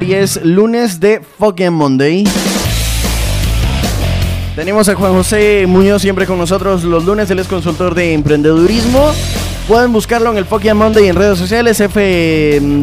Hoy 0.00 0.14
es 0.14 0.42
lunes 0.42 1.00
de 1.00 1.20
Fuck 1.38 1.60
Monday. 1.70 2.24
Tenemos 4.54 4.88
a 4.88 4.94
Juan 4.94 5.12
José 5.14 5.64
Muñoz 5.66 6.00
siempre 6.00 6.26
con 6.26 6.38
nosotros 6.38 6.84
los 6.84 7.04
lunes. 7.04 7.28
Él 7.30 7.40
es 7.40 7.48
consultor 7.48 7.94
de 7.94 8.12
emprendedurismo. 8.14 9.10
Pueden 9.66 9.92
buscarlo 9.92 10.30
en 10.30 10.36
el 10.36 10.44
Fuck 10.44 10.72
Monday 10.74 11.08
en 11.08 11.16
redes 11.16 11.38
sociales. 11.38 11.78
FWM, 11.78 12.74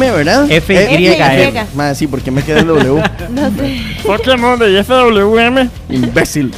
¿verdad? 0.00 0.46
FYM. 0.48 1.66
Más 1.74 1.98
sí, 1.98 2.06
porque 2.06 2.30
me 2.30 2.42
queda 2.42 2.60
el 2.60 2.66
W. 2.68 3.02
No 3.30 3.50
sé. 3.50 3.78
Fuck 4.02 4.38
Monday, 4.38 4.82
FWM. 4.82 5.68
Imbécil. 5.90 6.52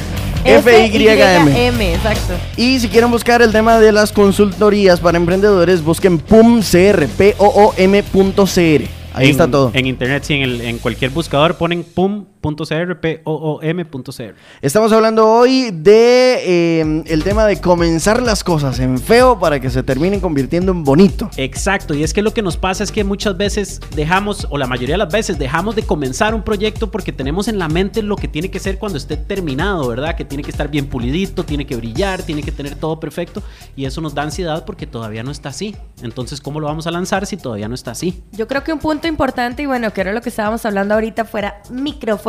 FYM. 0.45 1.49
M, 1.49 1.93
exacto. 1.93 2.33
Y 2.55 2.79
si 2.79 2.87
quieren 2.87 3.11
buscar 3.11 3.41
el 3.41 3.51
tema 3.51 3.77
de 3.79 3.91
las 3.91 4.11
consultorías 4.13 4.99
para 5.01 5.17
emprendedores, 5.17 5.83
busquen 5.83 6.17
PUM.cr, 6.17 7.07
P-O-O-M.cr. 7.17 8.87
Ahí 9.13 9.25
En- 9.25 9.31
está 9.31 9.51
todo. 9.51 9.71
En 9.73 9.85
internet, 9.85 10.23
sí, 10.25 10.35
en, 10.35 10.41
el- 10.43 10.61
en 10.61 10.77
cualquier 10.77 11.11
buscador 11.11 11.55
ponen 11.55 11.83
pum.cr, 11.83 12.30
P-O-O-M.cr. 12.41 14.35
Estamos 14.61 14.91
hablando 14.91 15.27
hoy 15.27 15.69
de 15.71 16.81
eh, 16.81 17.03
el 17.05 17.23
tema 17.23 17.45
de 17.45 17.61
comenzar 17.61 18.21
las 18.21 18.43
cosas 18.43 18.79
en 18.79 18.97
feo 18.97 19.39
para 19.39 19.59
que 19.59 19.69
se 19.69 19.83
terminen 19.83 20.19
convirtiendo 20.19 20.71
en 20.71 20.83
bonito. 20.83 21.29
Exacto, 21.37 21.93
y 21.93 22.03
es 22.03 22.13
que 22.13 22.21
lo 22.21 22.33
que 22.33 22.41
nos 22.41 22.57
pasa 22.57 22.83
es 22.83 22.91
que 22.91 23.03
muchas 23.03 23.37
veces 23.37 23.79
dejamos, 23.95 24.47
o 24.49 24.57
la 24.57 24.65
mayoría 24.67 24.95
de 24.95 24.99
las 24.99 25.13
veces, 25.13 25.37
dejamos 25.37 25.75
de 25.75 25.83
comenzar 25.83 26.33
un 26.33 26.41
proyecto 26.41 26.89
porque 26.89 27.11
tenemos 27.11 27.47
en 27.47 27.59
la 27.59 27.67
mente 27.67 28.01
lo 28.01 28.15
que 28.15 28.27
tiene 28.27 28.49
que 28.49 28.59
ser 28.59 28.79
cuando 28.79 28.97
esté 28.97 29.17
terminado, 29.17 29.87
¿verdad? 29.87 30.15
Que 30.15 30.25
tiene 30.25 30.43
que 30.43 30.51
estar 30.51 30.69
bien 30.69 30.87
pulidito, 30.87 31.43
tiene 31.43 31.65
que 31.67 31.75
brillar, 31.75 32.23
tiene 32.23 32.41
que 32.41 32.51
tener 32.51 32.75
todo 32.75 32.99
perfecto, 32.99 33.43
y 33.75 33.85
eso 33.85 34.01
nos 34.01 34.15
da 34.15 34.23
ansiedad 34.23 34.65
porque 34.65 34.87
todavía 34.87 35.21
no 35.21 35.31
está 35.31 35.49
así. 35.49 35.75
Entonces, 36.01 36.41
¿cómo 36.41 36.59
lo 36.59 36.65
vamos 36.67 36.87
a 36.87 36.91
lanzar 36.91 37.27
si 37.27 37.37
todavía 37.37 37.67
no 37.67 37.75
está 37.75 37.91
así? 37.91 38.23
Yo 38.31 38.47
creo 38.47 38.63
que 38.63 38.73
un 38.73 38.79
punto 38.79 39.07
importante, 39.07 39.61
y 39.61 39.67
bueno, 39.67 39.93
que 39.93 40.01
era 40.01 40.11
lo 40.11 40.21
que 40.21 40.29
estábamos 40.29 40.65
hablando 40.65 40.95
ahorita 40.95 41.25
fuera 41.25 41.61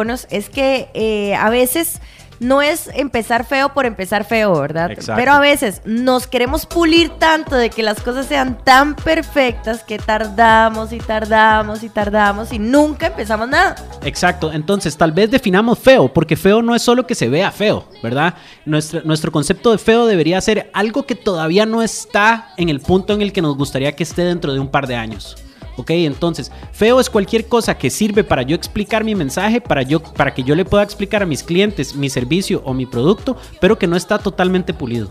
micrófonos, 0.03 0.27
es 0.31 0.49
que 0.49 0.89
eh, 0.95 1.35
a 1.35 1.51
veces 1.51 2.01
no 2.41 2.61
es 2.61 2.91
empezar 2.95 3.47
feo 3.47 3.73
por 3.73 3.87
empezar 3.87 4.25
feo, 4.25 4.61
¿verdad? 4.61 4.91
Exacto. 4.91 5.15
Pero 5.15 5.33
a 5.33 5.39
veces 5.39 5.81
nos 5.85 6.27
queremos 6.27 6.67
pulir 6.67 7.11
tanto 7.11 7.55
de 7.55 7.71
que 7.71 7.85
las 7.85 8.01
cosas 8.01 8.27
sean 8.27 8.59
tan 8.65 8.97
perfectas 8.97 9.85
que 9.85 9.97
tardamos 9.99 10.93
y 10.93 10.99
tardamos 10.99 11.85
y 11.85 11.89
tardamos 11.89 12.53
y 12.53 12.59
nunca 12.59 13.07
empezamos 13.07 13.49
nada. 13.49 13.77
Exacto, 14.03 14.53
entonces 14.53 14.97
tal 14.97 15.13
vez 15.13 15.31
definamos 15.31 15.79
feo, 15.79 16.13
porque 16.13 16.35
feo 16.37 16.63
no 16.63 16.75
es 16.75 16.83
solo 16.83 17.07
que 17.07 17.15
se 17.15 17.29
vea 17.29 17.53
feo, 17.53 17.87
¿verdad? 18.03 18.35
Nuestro, 18.67 19.03
nuestro 19.05 19.31
concepto 19.31 19.71
de 19.71 19.79
feo 19.79 20.07
debería 20.07 20.41
ser 20.41 20.69
algo 20.75 21.07
que 21.07 21.15
todavía 21.15 21.65
no 21.65 21.81
está 21.81 22.49
en 22.57 22.69
el 22.69 22.81
punto 22.81 23.13
en 23.13 23.23
el 23.23 23.33
que 23.33 23.43
nos 23.43 23.57
gustaría 23.57 23.95
que 23.95 24.03
esté 24.03 24.23
dentro 24.23 24.53
de 24.53 24.59
un 24.59 24.69
par 24.69 24.89
de 24.89 24.97
años. 24.97 25.37
Ok, 25.77 25.91
entonces, 25.91 26.53
feo 26.73 27.01
es 27.01 27.09
cualquier 27.09 27.47
cosa 27.47 27.79
que 27.79 27.91
sirve 27.91 28.25
para 28.25 28.43
yo 28.43 28.55
explicar 28.55 29.05
mi 29.05 29.15
mensaje, 29.15 29.61
para, 29.61 29.83
yo, 29.83 30.03
para 30.03 30.35
que 30.35 30.43
yo 30.43 30.55
le 30.55 30.65
pueda 30.65 30.83
explicar 30.83 31.23
a 31.23 31.27
mis 31.27 31.43
clientes 31.43 31.95
mi 31.95 32.11
servicio 32.11 32.63
o 32.65 32.75
mi 32.75 32.87
producto, 32.87 33.37
pero 33.61 33.79
que 33.79 33.87
no 33.87 33.97
está 33.97 34.19
totalmente 34.19 34.75
pulido. 34.75 35.11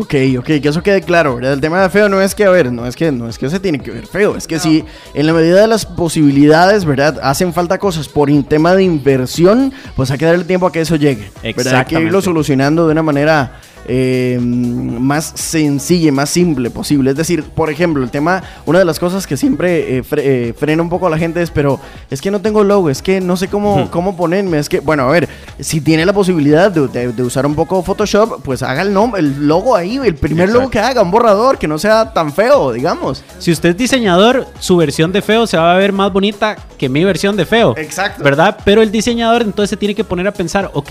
Ok, 0.00 0.14
ok, 0.38 0.44
que 0.44 0.68
eso 0.68 0.80
quede 0.80 1.02
claro, 1.02 1.34
¿verdad? 1.34 1.54
El 1.54 1.60
tema 1.60 1.82
de 1.82 1.90
feo 1.90 2.08
no 2.08 2.22
es 2.22 2.32
que, 2.32 2.44
a 2.44 2.50
ver, 2.50 2.70
no 2.70 2.86
es 2.86 2.94
que, 2.94 3.10
no 3.10 3.28
es 3.28 3.36
que 3.36 3.50
se 3.50 3.58
tiene 3.58 3.80
que 3.80 3.90
ver 3.90 4.06
feo, 4.06 4.36
es 4.36 4.46
que 4.46 4.60
si 4.60 4.84
en 5.12 5.26
la 5.26 5.32
medida 5.32 5.60
de 5.60 5.66
las 5.66 5.86
posibilidades, 5.86 6.84
¿verdad? 6.84 7.18
Hacen 7.20 7.52
falta 7.52 7.78
cosas 7.78 8.06
por 8.06 8.30
un 8.30 8.44
tema 8.44 8.76
de 8.76 8.84
inversión, 8.84 9.72
pues 9.96 10.12
hay 10.12 10.18
que 10.18 10.24
darle 10.24 10.44
tiempo 10.44 10.68
a 10.68 10.72
que 10.72 10.82
eso 10.82 10.94
llegue. 10.94 11.32
¿verdad? 11.42 11.74
Hay 11.74 11.84
que 11.84 12.00
irlo 12.00 12.22
solucionando 12.22 12.86
de 12.86 12.92
una 12.92 13.02
manera 13.02 13.60
eh, 13.88 14.38
más 14.40 15.32
sencilla 15.34 16.08
y 16.08 16.12
más 16.12 16.30
simple 16.30 16.70
posible. 16.70 17.10
Es 17.10 17.16
decir, 17.16 17.42
por 17.42 17.70
ejemplo, 17.70 18.02
el 18.04 18.10
tema, 18.10 18.42
una 18.66 18.78
de 18.78 18.84
las 18.84 18.98
cosas 18.98 19.26
que 19.26 19.36
siempre 19.36 19.96
eh, 19.98 20.02
fre- 20.04 20.20
eh, 20.22 20.54
frena 20.56 20.82
un 20.82 20.88
poco 20.88 21.06
a 21.06 21.10
la 21.10 21.18
gente 21.18 21.42
es, 21.42 21.50
pero 21.50 21.80
es 22.10 22.20
que 22.20 22.30
no 22.30 22.40
tengo 22.40 22.62
logo, 22.64 22.90
es 22.90 23.02
que 23.02 23.20
no 23.20 23.36
sé 23.36 23.48
cómo, 23.48 23.90
cómo 23.90 24.16
ponerme, 24.16 24.58
es 24.58 24.68
que, 24.68 24.80
bueno, 24.80 25.04
a 25.04 25.10
ver, 25.10 25.28
si 25.58 25.80
tiene 25.80 26.04
la 26.06 26.12
posibilidad 26.12 26.70
de, 26.70 26.86
de- 26.88 27.12
de 27.12 27.22
usar 27.22 27.46
un 27.46 27.54
poco 27.54 27.82
Photoshop, 27.82 28.42
pues 28.42 28.62
haga 28.62 28.82
el, 28.82 28.96
el 29.16 29.46
logo 29.48 29.74
ahí, 29.74 29.96
el 29.96 30.14
primer 30.16 30.50
logo 30.50 30.70
que 30.70 30.78
haga, 30.78 31.02
un 31.02 31.10
borrador, 31.10 31.58
que 31.58 31.66
no 31.66 31.78
sea 31.78 32.12
tan 32.12 32.32
feo, 32.32 32.72
digamos. 32.72 33.24
Si 33.38 33.50
usted 33.50 33.70
es 33.70 33.76
diseñador, 33.76 34.46
su 34.60 34.76
versión 34.76 35.10
de 35.12 35.22
feo 35.22 35.46
se 35.46 35.56
va 35.56 35.74
a 35.74 35.76
ver 35.78 35.92
más 35.92 36.12
bonita 36.12 36.56
que 36.76 36.88
mi 36.88 37.04
versión 37.04 37.36
de 37.36 37.46
feo. 37.46 37.74
Exacto. 37.76 38.22
¿Verdad? 38.22 38.58
Pero 38.64 38.82
el 38.82 38.90
diseñador 38.92 39.42
entonces 39.42 39.70
se 39.70 39.76
tiene 39.76 39.94
que 39.94 40.04
poner 40.04 40.26
a 40.28 40.32
pensar, 40.32 40.70
ok, 40.74 40.90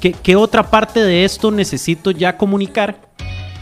¿qué, 0.00 0.36
otra 0.36 0.70
parte 0.70 1.00
de 1.00 1.24
esto 1.24 1.50
necesito 1.50 2.10
ya 2.10 2.36
comunicar? 2.36 3.08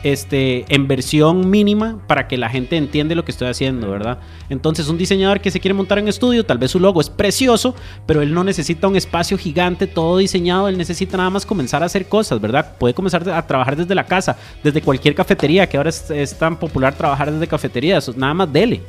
Este, 0.05 0.65
en 0.73 0.87
versión 0.87 1.51
mínima 1.51 1.99
para 2.07 2.29
que 2.29 2.37
la 2.37 2.49
gente 2.49 2.77
entiende 2.77 3.17
lo 3.17 3.25
que 3.25 3.33
estoy 3.33 3.49
haciendo, 3.49 3.91
¿verdad? 3.91 4.19
Entonces, 4.49 4.87
un 4.87 4.97
diseñador 4.97 5.41
que 5.41 5.51
se 5.51 5.59
quiere 5.59 5.75
montar 5.75 5.99
en 5.99 6.07
estudio, 6.07 6.47
tal 6.47 6.57
vez 6.57 6.71
su 6.71 6.79
logo 6.79 7.01
es 7.01 7.11
precioso, 7.11 7.75
pero 8.07 8.23
él 8.23 8.33
no 8.33 8.45
necesita 8.45 8.87
un 8.87 8.95
espacio 8.95 9.37
gigante, 9.37 9.89
todo 9.89 10.19
diseñado, 10.19 10.69
él 10.69 10.79
necesita 10.79 11.17
nada 11.17 11.31
más 11.31 11.45
comenzar 11.45 11.83
a 11.83 11.87
hacer 11.87 12.07
cosas, 12.07 12.41
¿verdad? 12.41 12.77
Puede 12.79 12.95
comenzar 12.95 13.29
a 13.29 13.45
trabajar 13.45 13.75
desde 13.75 13.93
la 13.97 14.07
casa, 14.07 14.37
desde 14.63 14.81
cualquier 14.83 15.17
cafetería, 15.17 15.69
que 15.69 15.77
ahora 15.77 15.91
es, 15.91 16.09
es 16.13 16.39
tan 16.39 16.61
popular 16.61 16.95
trabajar 16.95 17.33
desde 17.33 17.49
cafeterías, 17.49 18.17
nada 18.17 18.35
más 18.35 18.53
dele. 18.53 18.81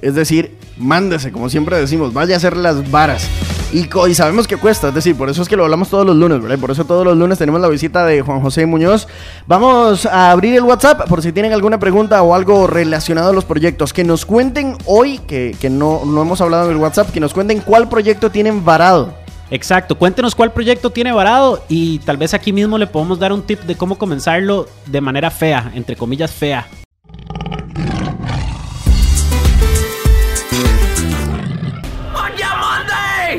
Es 0.00 0.14
decir, 0.14 0.56
mándese, 0.78 1.32
como 1.32 1.50
siempre 1.50 1.76
decimos, 1.76 2.14
vaya 2.14 2.34
a 2.34 2.36
hacer 2.38 2.56
las 2.56 2.90
varas. 2.90 3.28
Y, 3.72 4.14
sabemos 4.14 4.46
que 4.46 4.56
cuesta, 4.56 4.88
es 4.88 4.94
decir, 4.94 5.16
por 5.16 5.28
eso 5.28 5.42
es 5.42 5.48
que 5.48 5.56
lo 5.56 5.64
hablamos 5.64 5.88
todos 5.88 6.06
los 6.06 6.16
lunes, 6.16 6.40
¿verdad? 6.40 6.58
Por 6.58 6.70
eso 6.70 6.84
todos 6.84 7.04
los 7.04 7.16
lunes 7.16 7.36
tenemos 7.38 7.60
la 7.60 7.68
visita 7.68 8.06
de 8.06 8.22
Juan 8.22 8.40
José 8.40 8.64
Muñoz. 8.64 9.08
Vamos 9.46 10.06
a 10.06 10.30
abrir 10.30 10.54
el 10.54 10.62
WhatsApp 10.62 11.08
por 11.08 11.20
si 11.20 11.32
tienen 11.32 11.52
alguna 11.52 11.78
pregunta 11.78 12.22
o 12.22 12.34
algo 12.34 12.66
relacionado 12.66 13.30
a 13.30 13.32
los 13.32 13.44
proyectos. 13.44 13.92
Que 13.92 14.04
nos 14.04 14.24
cuenten 14.24 14.76
hoy, 14.86 15.18
que, 15.18 15.56
que 15.60 15.68
no, 15.68 16.02
no 16.06 16.22
hemos 16.22 16.40
hablado 16.40 16.66
en 16.66 16.76
el 16.76 16.82
WhatsApp, 16.82 17.10
que 17.10 17.20
nos 17.20 17.34
cuenten 17.34 17.60
cuál 17.60 17.88
proyecto 17.88 18.30
tienen 18.30 18.64
varado. 18.64 19.14
Exacto, 19.50 19.96
cuéntenos 19.96 20.34
cuál 20.34 20.52
proyecto 20.52 20.90
tiene 20.90 21.12
varado 21.12 21.64
y 21.68 22.00
tal 22.00 22.16
vez 22.16 22.34
aquí 22.34 22.52
mismo 22.52 22.78
le 22.78 22.86
podemos 22.86 23.18
dar 23.18 23.32
un 23.32 23.42
tip 23.42 23.60
de 23.60 23.76
cómo 23.76 23.96
comenzarlo 23.96 24.66
de 24.86 25.00
manera 25.00 25.30
fea, 25.30 25.70
entre 25.74 25.96
comillas 25.96 26.32
fea. 26.32 26.66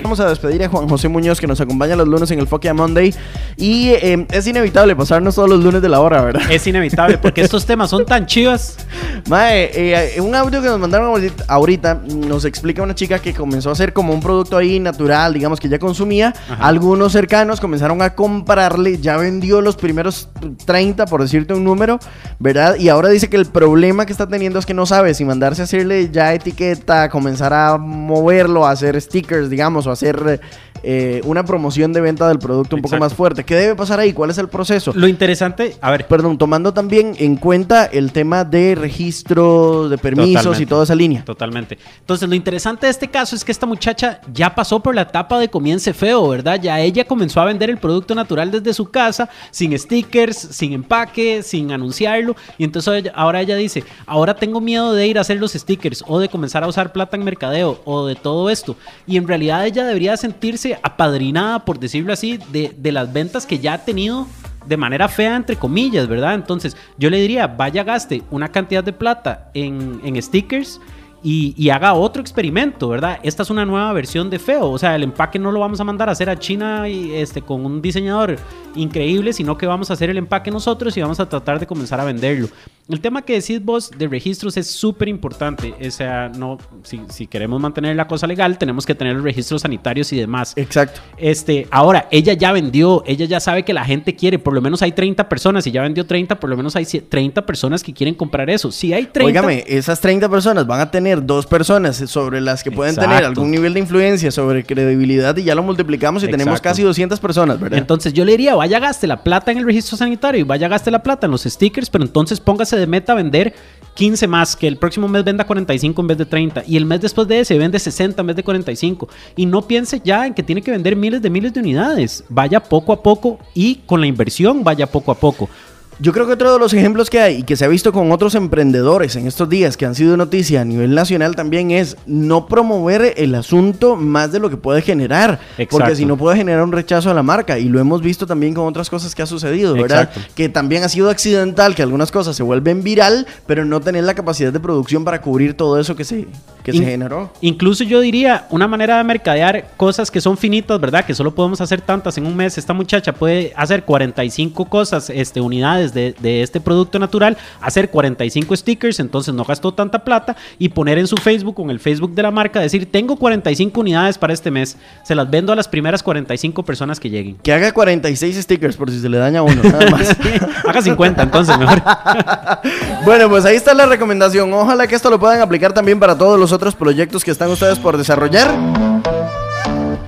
Vamos 0.07 0.21
a 0.21 0.29
despedir 0.29 0.63
a 0.63 0.69
Juan 0.69 0.87
José 0.87 1.09
Muñoz 1.09 1.37
que 1.37 1.47
nos 1.47 1.59
acompaña 1.59 1.93
los 1.97 2.07
lunes 2.07 2.31
en 2.31 2.39
el 2.39 2.47
Fokia 2.47 2.73
Monday. 2.73 3.13
Y 3.57 3.89
eh, 3.89 4.25
es 4.31 4.47
inevitable 4.47 4.95
pasarnos 4.95 5.35
todos 5.35 5.49
los 5.49 5.61
lunes 5.61 5.81
de 5.81 5.89
la 5.89 5.99
hora, 5.99 6.21
¿verdad? 6.21 6.49
Es 6.49 6.65
inevitable 6.65 7.17
porque 7.17 7.41
estos 7.41 7.65
temas 7.65 7.89
son 7.89 8.05
tan 8.05 8.25
chivas. 8.25 8.77
Mae, 9.27 9.69
eh, 9.73 10.21
un 10.21 10.33
audio 10.33 10.61
que 10.61 10.69
nos 10.69 10.79
mandaron 10.79 11.29
ahorita, 11.49 11.95
nos 12.05 12.45
explica 12.45 12.81
una 12.81 12.95
chica 12.95 13.19
que 13.19 13.33
comenzó 13.33 13.67
a 13.67 13.73
hacer 13.73 13.91
como 13.91 14.13
un 14.13 14.21
producto 14.21 14.55
ahí 14.55 14.79
natural, 14.79 15.33
digamos 15.33 15.59
que 15.59 15.67
ya 15.67 15.77
consumía. 15.77 16.33
Ajá. 16.49 16.65
Algunos 16.65 17.11
cercanos 17.11 17.59
comenzaron 17.59 18.01
a 18.01 18.15
comprarle, 18.15 18.99
ya 18.99 19.17
vendió 19.17 19.59
los 19.59 19.75
primeros 19.75 20.29
30, 20.65 21.05
por 21.07 21.21
decirte 21.21 21.53
un 21.53 21.65
número, 21.65 21.99
¿verdad? 22.39 22.77
Y 22.77 22.87
ahora 22.87 23.09
dice 23.09 23.29
que 23.29 23.35
el 23.35 23.47
problema 23.47 24.05
que 24.05 24.13
está 24.13 24.25
teniendo 24.25 24.57
es 24.57 24.65
que 24.65 24.73
no 24.73 24.85
sabe 24.85 25.13
si 25.13 25.25
mandarse 25.25 25.63
a 25.63 25.65
hacerle 25.65 26.09
ya 26.09 26.33
etiqueta, 26.33 27.09
comenzar 27.09 27.51
a 27.51 27.77
moverlo, 27.77 28.65
a 28.65 28.71
hacer 28.71 29.01
stickers, 29.01 29.49
digamos, 29.49 29.85
o 29.85 29.96
hacer 29.97 30.39
eh, 30.83 31.21
una 31.25 31.43
promoción 31.43 31.91
de 31.93 32.01
venta 32.01 32.27
del 32.27 32.39
producto 32.39 32.75
un 32.75 32.81
poco 32.81 32.97
más 32.97 33.13
fuerte. 33.13 33.43
¿Qué 33.43 33.55
debe 33.55 33.75
pasar 33.75 33.99
ahí? 33.99 34.13
¿Cuál 34.13 34.29
es 34.29 34.37
el 34.37 34.47
proceso? 34.47 34.91
Lo 34.95 35.07
interesante, 35.07 35.75
a 35.81 35.91
ver, 35.91 36.07
Perdón, 36.07 36.37
tomando 36.37 36.73
también 36.73 37.15
en 37.17 37.35
cuenta 37.35 37.85
el 37.85 38.11
tema 38.11 38.43
de 38.43 38.75
registro, 38.75 39.89
de 39.89 39.97
permisos 39.97 40.59
y 40.59 40.65
toda 40.65 40.83
esa 40.83 40.95
línea. 40.95 41.23
Totalmente. 41.25 41.77
Entonces, 41.99 42.29
lo 42.29 42.35
interesante 42.35 42.85
de 42.85 42.91
este 42.91 43.07
caso 43.07 43.35
es 43.35 43.43
que 43.43 43.51
esta 43.51 43.65
muchacha 43.65 44.21
ya 44.33 44.53
pasó 44.53 44.79
por 44.79 44.95
la 44.95 45.01
etapa 45.01 45.39
de 45.39 45.49
comience 45.49 45.93
feo, 45.93 46.29
¿verdad? 46.29 46.59
Ya 46.61 46.79
ella 46.79 47.05
comenzó 47.05 47.41
a 47.41 47.45
vender 47.45 47.69
el 47.69 47.77
producto 47.77 48.15
natural 48.15 48.51
desde 48.51 48.73
su 48.73 48.89
casa, 48.89 49.29
sin 49.51 49.77
stickers, 49.77 50.37
sin 50.37 50.73
empaque, 50.73 51.43
sin 51.43 51.71
anunciarlo. 51.71 52.35
Y 52.57 52.63
entonces 52.63 53.11
ahora 53.15 53.41
ella 53.41 53.55
dice, 53.55 53.83
ahora 54.05 54.35
tengo 54.35 54.61
miedo 54.61 54.93
de 54.93 55.07
ir 55.07 55.17
a 55.17 55.21
hacer 55.21 55.37
los 55.37 55.53
stickers 55.53 56.03
o 56.07 56.19
de 56.19 56.29
comenzar 56.29 56.63
a 56.63 56.67
usar 56.67 56.93
plata 56.93 57.17
en 57.17 57.23
mercadeo 57.23 57.81
o 57.85 58.05
de 58.05 58.15
todo 58.15 58.49
esto. 58.49 58.75
Y 59.05 59.17
en 59.17 59.27
realidad 59.27 59.65
ella 59.65 59.85
debería 59.88 60.15
sentirse 60.17 60.79
apadrinada, 60.84 61.65
por 61.65 61.79
decirlo 61.79 62.13
así, 62.13 62.39
de, 62.51 62.75
de 62.77 62.91
las 62.91 63.12
ventas 63.12 63.46
que 63.46 63.60
ya 63.60 63.74
ha 63.74 63.86
tenido 63.86 64.27
de 64.67 64.77
manera 64.77 65.08
fea, 65.08 65.36
entre 65.36 65.56
comillas, 65.56 66.08
¿verdad? 66.08 66.36
Entonces, 66.36 66.75
yo 66.98 67.10
le 67.10 67.20
diría, 67.20 67.48
vaya, 67.48 67.84
gaste 67.84 68.24
una 68.29 68.50
cantidad 68.50 68.84
de 68.84 68.94
plata 68.94 69.50
en, 69.53 70.01
en 70.03 70.22
stickers 70.22 70.79
y, 71.24 71.70
haga 71.70 71.94
otro 71.94 72.22
experimento, 72.22 72.88
¿verdad? 72.88 73.20
Esta 73.24 73.44
es 73.44 73.50
una 73.50 73.65
nueva 73.65 73.91
versión 73.91 74.29
de 74.29 74.39
feo. 74.39 74.70
O 74.70 74.77
sea, 74.77 74.96
el 74.96 75.03
empaque 75.03 75.39
no 75.39 75.51
lo 75.51 75.60
vamos 75.60 75.79
a 75.79 75.84
mandar 75.84 76.08
a 76.10 76.12
hacer 76.13 76.29
a 76.29 76.38
China 76.38 76.88
y, 76.88 77.13
este, 77.13 77.41
con 77.41 77.65
un 77.65 77.82
diseñador 77.82 78.38
increíble, 78.75 79.34
sino 79.34 79.58
que 79.58 79.65
vamos 79.65 79.89
a 79.89 79.94
hacer 79.94 80.10
el 80.10 80.17
empaque 80.17 80.51
nosotros 80.51 80.96
y 80.96 81.01
vamos 81.01 81.20
a 81.20 81.27
tratar 81.27 81.60
de 81.60 81.67
comenzar 81.67 82.00
a 82.00 82.06
venderlo. 82.06 82.48
El 82.89 83.01
tema 83.01 83.22
que 83.22 83.34
decís 83.34 83.62
vos 83.62 83.91
de 83.98 84.08
registros 84.08 84.56
es 84.56 84.67
súper 84.67 85.10
importante. 85.10 85.74
O 85.86 85.91
sea, 85.91 86.29
no, 86.29 86.58
si, 86.84 87.01
si 87.10 87.27
queremos 87.27 87.60
mantener 87.60 87.98
la 87.98 88.08
cosa 88.08 88.27
legal, 88.27 88.58
tenemos 88.58 88.86
que 88.86 88.96
tener 88.96 89.13
los 89.15 89.24
registros 89.25 89.63
sanitarios 89.63 90.13
y 90.13 90.17
demás. 90.17 90.53
Exacto. 90.56 91.01
Este, 91.17 91.67
ahora, 91.70 92.08
ella 92.12 92.32
ya 92.32 92.53
vendió, 92.53 93.03
ella 93.06 93.25
ya 93.25 93.41
sabe 93.41 93.63
que 93.63 93.74
la 93.74 93.84
gente 93.84 94.15
quiere, 94.15 94.39
por 94.39 94.53
lo 94.53 94.62
menos 94.62 94.82
hay 94.82 94.94
30 94.94 95.27
personas, 95.27 95.67
y 95.67 95.72
ya 95.72 95.82
vendió 95.82 96.06
30, 96.06 96.39
por 96.39 96.50
lo 96.50 96.56
menos 96.56 96.77
hay 96.77 96.86
cie- 96.86 97.03
30 97.08 97.46
personas 97.46 97.84
que 97.84 97.91
quieren 97.94 98.15
comprar 98.15 98.50
eso. 98.50 98.72
Si 98.72 98.94
hay 98.94 99.08
30... 99.08 99.25
Óigame, 99.25 99.65
esas 99.67 100.00
30 100.00 100.29
personas 100.29 100.65
van 100.65 100.79
a 100.79 100.89
tener 100.89 101.25
dos 101.25 101.46
personas 101.46 101.98
sobre 102.10 102.39
las 102.39 102.63
que 102.63 102.72
pueden 102.72 102.96
tener 102.96 103.25
algún 103.25 103.51
nivel 103.51 103.74
de 103.74 103.82
influencia, 103.82 104.32
sobre 104.32 104.63
credibilidad 104.63 105.36
y 105.36 105.44
ya 105.44 105.56
lo 105.56 105.63
multiplicamos 105.63 106.24
y 106.24 106.27
tenemos 106.27 106.62
casi 106.62 106.84
200 106.84 107.20
personas, 107.20 107.60
¿verdad? 107.60 107.79
Entonces 107.79 108.13
yo 108.13 108.24
le 108.24 108.32
diría, 108.32 108.56
vaya 108.56 108.79
gaste 108.79 109.08
la 109.08 109.24
plata 109.24 109.51
en 109.51 109.58
el 109.58 109.65
registro 109.65 109.98
sanitario 109.98 110.39
y 110.39 110.44
vaya 110.44 110.70
gaste 110.70 110.89
la 110.89 111.03
plata 111.03 111.25
en 111.27 111.32
los 111.32 111.44
stickers, 111.44 111.89
pero 111.89 112.06
entonces 112.06 112.39
póngase 112.39 112.76
de 112.77 112.88
meta 112.88 113.13
vender 113.13 113.53
15 113.98 114.27
más, 114.27 114.55
que 114.55 114.67
el 114.67 114.77
próximo 114.77 115.07
mes 115.07 115.24
venda 115.24 115.43
45 115.43 116.01
en 116.01 116.07
vez 116.07 116.17
de 116.19 116.25
30 116.25 116.63
y 116.67 116.77
el 116.77 116.86
mes 116.86 117.01
después 117.01 117.27
de 117.27 117.39
ese 117.39 117.57
vende 117.57 117.79
60 117.79 118.22
en 118.22 118.27
vez 118.27 118.36
de 118.36 118.43
45 118.43 119.10
y 119.36 119.48
no 119.48 119.63
piense 119.63 120.00
ya 120.03 120.27
en 120.27 120.36
que 120.36 120.43
tiene 120.43 120.62
que 120.62 120.69
vender 120.69 120.96
miles 120.96 121.22
de 121.22 121.31
miles 121.31 121.51
de 121.51 121.60
unidades, 121.62 122.24
vaya 122.29 122.62
poco 122.62 122.93
a 122.93 123.01
poco 123.01 123.39
y 123.55 123.77
con 123.88 124.00
la 124.00 124.07
inversión 124.07 124.63
vaya 124.63 124.86
poco 124.86 125.12
a 125.12 125.15
poco. 125.15 125.50
Yo 125.99 126.13
creo 126.13 126.27
que 126.27 126.33
otro 126.33 126.53
de 126.53 126.59
los 126.59 126.73
ejemplos 126.73 127.09
que 127.09 127.19
hay 127.19 127.37
y 127.37 127.43
que 127.43 127.55
se 127.55 127.65
ha 127.65 127.67
visto 127.67 127.91
con 127.91 128.11
otros 128.11 128.35
emprendedores 128.35 129.15
en 129.15 129.25
estos 129.25 129.49
días 129.49 129.77
que 129.77 129.85
han 129.85 129.95
sido 129.95 130.15
noticia 130.15 130.61
a 130.61 130.65
nivel 130.65 130.93
nacional 130.93 131.35
también 131.35 131.71
es 131.71 131.97
no 132.05 132.45
promover 132.45 133.15
el 133.17 133.33
asunto 133.33 133.95
más 133.95 134.31
de 134.31 134.39
lo 134.39 134.51
que 134.51 134.57
puede 134.57 134.83
generar. 134.83 135.39
Porque 135.55 135.63
Exacto. 135.63 135.95
si 135.95 136.05
no 136.05 136.15
puede 136.15 136.37
generar 136.37 136.63
un 136.63 136.71
rechazo 136.71 137.09
a 137.09 137.15
la 137.15 137.23
marca. 137.23 137.57
Y 137.57 137.67
lo 137.67 137.79
hemos 137.79 138.01
visto 138.01 138.27
también 138.27 138.53
con 138.53 138.67
otras 138.67 138.91
cosas 138.91 139.15
que 139.15 139.23
ha 139.23 139.25
sucedido, 139.25 139.73
¿verdad? 139.73 140.03
Exacto. 140.03 140.31
Que 140.35 140.49
también 140.49 140.83
ha 140.83 140.89
sido 140.89 141.09
accidental, 141.09 141.73
que 141.73 141.81
algunas 141.81 142.11
cosas 142.11 142.35
se 142.35 142.43
vuelven 142.43 142.83
viral, 142.83 143.25
pero 143.47 143.65
no 143.65 143.81
tener 143.81 144.03
la 144.03 144.13
capacidad 144.13 144.53
de 144.53 144.59
producción 144.59 145.03
para 145.03 145.19
cubrir 145.19 145.55
todo 145.55 145.79
eso 145.79 145.95
que 145.95 146.03
se, 146.03 146.27
que 146.63 146.73
se 146.73 146.85
generó. 146.85 147.33
Incluso 147.41 147.83
yo 147.83 148.01
diría 148.01 148.45
una 148.51 148.67
manera 148.67 148.97
de 148.97 149.03
mercadear 149.03 149.71
cosas 149.77 150.11
que 150.11 150.21
son 150.21 150.37
finitas, 150.37 150.79
¿verdad? 150.79 151.05
Que 151.05 151.15
solo 151.15 151.33
podemos 151.33 151.59
hacer 151.59 151.81
tantas 151.81 152.19
en 152.19 152.27
un 152.27 152.35
mes. 152.35 152.57
Esta 152.59 152.73
muchacha 152.73 153.13
puede 153.13 153.51
hacer 153.55 153.83
45 153.83 154.65
cosas, 154.65 155.09
este, 155.09 155.41
unidades 155.41 155.87
de, 155.94 156.15
de 156.20 156.41
este 156.41 156.60
producto 156.62 157.00
natural, 157.00 157.38
hacer 157.62 157.89
45 157.89 158.56
stickers, 158.56 159.00
entonces 159.00 159.34
no 159.34 159.44
gastó 159.44 159.74
tanta 159.74 160.03
plata 160.03 160.36
y 160.60 160.70
poner 160.70 160.98
en 160.98 161.08
su 161.08 161.17
Facebook, 161.17 161.56
con 161.56 161.70
el 161.70 161.79
Facebook 161.79 162.13
de 162.13 162.24
la 162.24 162.32
marca, 162.32 162.60
decir, 162.60 162.91
tengo 162.91 163.15
45 163.15 163.79
unidades 163.79 164.17
para 164.17 164.34
este 164.34 164.51
mes, 164.51 164.77
se 165.03 165.15
las 165.15 165.29
vendo 165.29 165.53
a 165.53 165.56
las 165.56 165.67
primeras 165.67 166.03
45 166.03 166.63
personas 166.63 167.00
que 167.00 167.10
lleguen. 167.10 167.38
Que 167.44 167.53
haga 167.53 167.72
46 167.72 168.36
stickers 168.38 168.75
por 168.77 168.89
si 168.91 169.00
se 169.00 169.10
le 169.10 169.17
daña 169.17 169.39
a 169.39 169.44
uno, 169.44 169.62
nada 169.63 169.89
más. 169.89 170.15
Haga 170.67 170.82
50 170.82 171.24
entonces, 171.24 171.58
mejor. 171.58 171.82
Bueno, 173.06 173.29
pues 173.29 173.46
ahí 173.46 173.56
está 173.56 173.74
la 173.74 173.86
recomendación. 173.86 174.51
Ojalá 174.53 174.86
que 174.88 174.96
esto 174.96 175.10
lo 175.10 175.20
puedan 175.20 175.39
aplicar 175.41 175.72
también 175.74 176.00
para 176.00 176.17
todos 176.17 176.38
los 176.39 176.51
otros 176.51 176.75
proyectos 176.75 177.24
que 177.24 177.32
están 177.32 177.50
ustedes 177.50 177.79
por 177.79 177.98
desarrollar. 177.98 178.50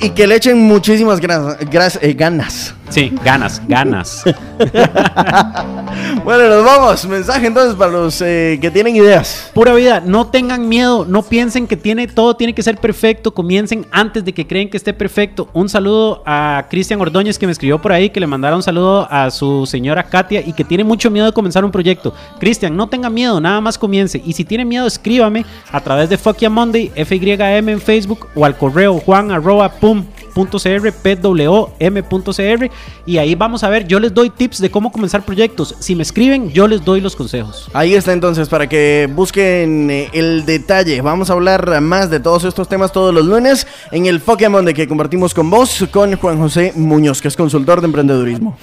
Y 0.02 0.10
que 0.12 0.28
le 0.28 0.36
echen 0.36 0.58
muchísimas 0.58 1.20
gras- 1.20 2.00
eh, 2.02 2.14
ganas. 2.14 2.74
Sí, 2.90 3.14
ganas, 3.24 3.62
ganas. 3.68 4.24
Bueno, 6.24 6.48
nos 6.50 6.64
vamos. 6.64 7.06
Mensaje 7.08 7.48
entonces 7.48 7.76
para 7.76 7.92
los 7.92 8.22
eh, 8.22 8.58
que 8.62 8.72
tienen 8.72 8.96
ideas. 8.96 9.52
Pura 9.54 9.74
vida, 9.74 10.02
no 10.04 10.28
tengan 10.28 10.68
miedo, 10.68 11.06
no 11.06 11.24
piensen 11.24 11.68
que 11.68 11.78
tiene, 11.78 12.08
todo 12.08 12.36
tiene 12.36 12.54
que 12.54 12.62
ser 12.62 12.78
perfecto, 12.78 13.34
comiencen 13.34 13.86
antes 13.92 14.26
de 14.26 14.34
que 14.34 14.46
creen 14.48 14.70
que 14.70 14.78
esté 14.78 14.94
perfecto. 14.94 15.50
Un 15.54 15.70
saludo 15.70 16.24
a 16.26 16.68
Cristian 16.70 17.02
Ordóñez 17.02 17.38
que 17.38 17.46
me 17.46 17.52
escribió 17.52 17.82
por 17.82 17.92
ahí, 17.92 18.10
que 18.10 18.20
le 18.20 18.28
mandara 18.28 18.56
un 18.56 18.64
saludo 18.64 19.08
a 19.10 19.32
su 19.32 19.66
señora 19.66 20.04
Katia 20.04 20.42
y 20.46 20.54
que 20.54 20.64
tiene 20.64 20.84
mucho 20.84 21.10
miedo 21.10 21.26
de 21.26 21.34
comenzar 21.34 21.66
un 21.66 21.72
proyecto. 21.72 22.14
Cristian, 22.40 22.76
no 22.76 22.88
tenga 22.88 23.10
miedo, 23.10 23.40
nada 23.40 23.62
más 23.62 23.78
comience. 23.78 24.22
Y 24.24 24.34
si 24.34 24.46
tiene 24.46 24.66
miedo, 24.66 24.88
escríbame 24.88 25.46
a 25.72 25.82
través 25.82 26.10
de 26.10 26.18
Fuck 26.18 26.38
Ya 26.38 26.50
Monday, 26.50 26.92
FYM 26.96 27.70
en 27.70 27.82
Facebook 27.82 28.28
o 28.36 28.46
al 28.46 28.58
correo 28.58 29.00
juan 29.00 29.32
arroba 29.32 29.70
pum 29.72 30.06
pwm.cr 30.34 31.80
y 33.06 33.18
ahí 33.18 33.36
vamos 33.36 33.64
a 33.64 33.70
ver, 33.70 33.88
yo 33.88 34.00
les 34.00 34.14
doy 34.14 34.30
tips 34.30 34.60
de 34.60 34.72
cómo 34.72 34.92
comenzar 34.92 35.24
proyectos. 35.24 35.76
Si 35.80 35.96
me 35.96 36.04
escriben, 36.04 36.50
yo 36.52 36.68
les 36.68 36.84
doy 36.84 37.02
los 37.02 37.16
consejos. 37.16 37.70
Ahí 37.74 37.94
está 37.96 38.14
entonces 38.14 38.50
para 38.50 38.68
que 38.68 39.10
busquen 39.12 39.90
eh, 39.90 40.10
el 40.14 40.46
detalle. 40.46 41.02
Vamos 41.02 41.30
a 41.30 41.34
hablar 41.34 41.82
más 41.82 42.10
de 42.10 42.20
todos 42.20 42.44
estos 42.44 42.68
temas 42.68 42.92
todos 42.92 43.14
los 43.14 43.26
lunes 43.26 43.68
en 43.92 44.06
el 44.06 44.20
Pokémon 44.20 44.64
de 44.66 44.74
que 44.74 44.88
compartimos 44.88 45.34
con 45.34 45.50
vos, 45.50 45.86
con 45.92 46.16
Juan 46.16 46.40
José 46.40 46.74
Muñoz, 46.76 47.22
que 47.22 47.28
es 47.28 47.36
consultor 47.36 47.82
de 47.82 47.88
emprendedurismo. 47.88 48.58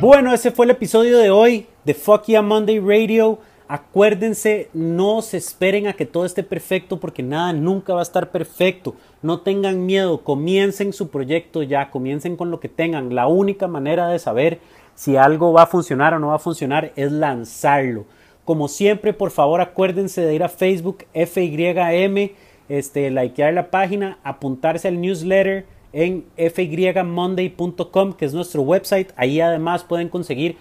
Bueno, 0.00 0.32
ese 0.32 0.52
fue 0.52 0.64
el 0.64 0.70
episodio 0.70 1.18
de 1.18 1.30
hoy 1.30 1.66
de 1.84 1.92
Fuck 1.92 2.26
Yeah 2.26 2.40
Monday 2.40 2.78
Radio. 2.78 3.40
Acuérdense, 3.68 4.70
no 4.72 5.20
se 5.20 5.36
esperen 5.36 5.88
a 5.88 5.92
que 5.92 6.06
todo 6.06 6.24
esté 6.24 6.42
perfecto 6.42 6.98
porque 6.98 7.22
nada 7.22 7.52
nunca 7.52 7.92
va 7.92 8.00
a 8.00 8.02
estar 8.02 8.30
perfecto. 8.30 8.96
No 9.20 9.40
tengan 9.40 9.84
miedo, 9.84 10.24
comiencen 10.24 10.94
su 10.94 11.10
proyecto 11.10 11.62
ya, 11.62 11.90
comiencen 11.90 12.38
con 12.38 12.50
lo 12.50 12.60
que 12.60 12.70
tengan. 12.70 13.14
La 13.14 13.26
única 13.26 13.68
manera 13.68 14.08
de 14.08 14.18
saber 14.18 14.60
si 14.94 15.18
algo 15.18 15.52
va 15.52 15.64
a 15.64 15.66
funcionar 15.66 16.14
o 16.14 16.18
no 16.18 16.28
va 16.28 16.36
a 16.36 16.38
funcionar 16.38 16.92
es 16.96 17.12
lanzarlo. 17.12 18.06
Como 18.46 18.68
siempre, 18.68 19.12
por 19.12 19.30
favor, 19.30 19.60
acuérdense 19.60 20.22
de 20.22 20.34
ir 20.34 20.42
a 20.42 20.48
Facebook 20.48 21.04
FYM, 21.12 22.30
este, 22.70 23.10
likear 23.10 23.52
la 23.52 23.70
página, 23.70 24.18
apuntarse 24.24 24.88
al 24.88 24.98
newsletter 24.98 25.66
en 25.92 26.24
fymonday.com, 26.34 28.14
que 28.14 28.24
es 28.24 28.32
nuestro 28.32 28.62
website. 28.62 29.12
Ahí 29.16 29.42
además 29.42 29.84
pueden 29.84 30.08
conseguir 30.08 30.56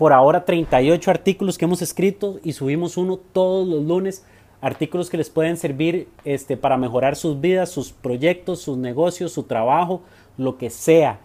por 0.00 0.14
ahora 0.14 0.46
38 0.46 1.10
artículos 1.10 1.58
que 1.58 1.66
hemos 1.66 1.82
escrito 1.82 2.40
y 2.42 2.54
subimos 2.54 2.96
uno 2.96 3.18
todos 3.18 3.68
los 3.68 3.82
lunes. 3.82 4.24
Artículos 4.62 5.10
que 5.10 5.18
les 5.18 5.28
pueden 5.28 5.58
servir 5.58 6.08
este, 6.24 6.56
para 6.56 6.78
mejorar 6.78 7.16
sus 7.16 7.38
vidas, 7.38 7.68
sus 7.68 7.92
proyectos, 7.92 8.62
sus 8.62 8.78
negocios, 8.78 9.30
su 9.30 9.42
trabajo, 9.42 10.00
lo 10.38 10.56
que 10.56 10.70
sea. 10.70 11.20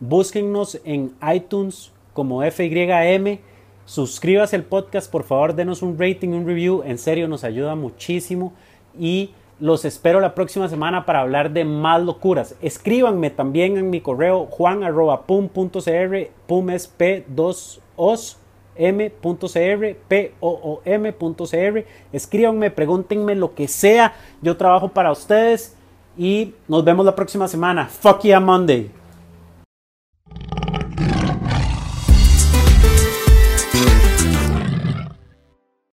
Búsquennos 0.00 0.80
en 0.84 1.14
iTunes 1.32 1.92
como 2.12 2.42
FYM. 2.42 3.38
Suscríbase 3.86 4.56
al 4.56 4.64
podcast, 4.64 5.08
por 5.08 5.22
favor, 5.22 5.54
denos 5.54 5.80
un 5.82 5.96
rating, 5.96 6.30
un 6.30 6.44
review. 6.44 6.82
En 6.84 6.98
serio, 6.98 7.28
nos 7.28 7.44
ayuda 7.44 7.76
muchísimo. 7.76 8.52
Y 8.98 9.30
los 9.60 9.84
espero 9.84 10.18
la 10.18 10.34
próxima 10.34 10.68
semana 10.68 11.06
para 11.06 11.20
hablar 11.20 11.52
de 11.52 11.64
más 11.64 12.02
locuras. 12.02 12.56
Escríbanme 12.62 13.30
también 13.30 13.76
en 13.76 13.90
mi 13.90 14.00
correo 14.00 14.46
juan.pum.cr, 14.46 15.50
pum 16.48 16.70
es 16.70 16.98
p2os 16.98 17.78
m.cr, 18.76 19.96
p 20.08 20.34
o 20.40 20.48
o 20.48 20.82
m.cr. 20.84 21.84
Escríbanme, 22.12 22.70
pregúntenme 22.70 23.34
lo 23.34 23.54
que 23.54 23.68
sea. 23.68 24.14
Yo 24.40 24.56
trabajo 24.56 24.88
para 24.88 25.12
ustedes 25.12 25.76
y 26.16 26.54
nos 26.66 26.84
vemos 26.84 27.04
la 27.04 27.14
próxima 27.14 27.48
semana. 27.48 27.86
Fuck 27.86 28.22
yeah 28.22 28.40
Monday. 28.40 28.90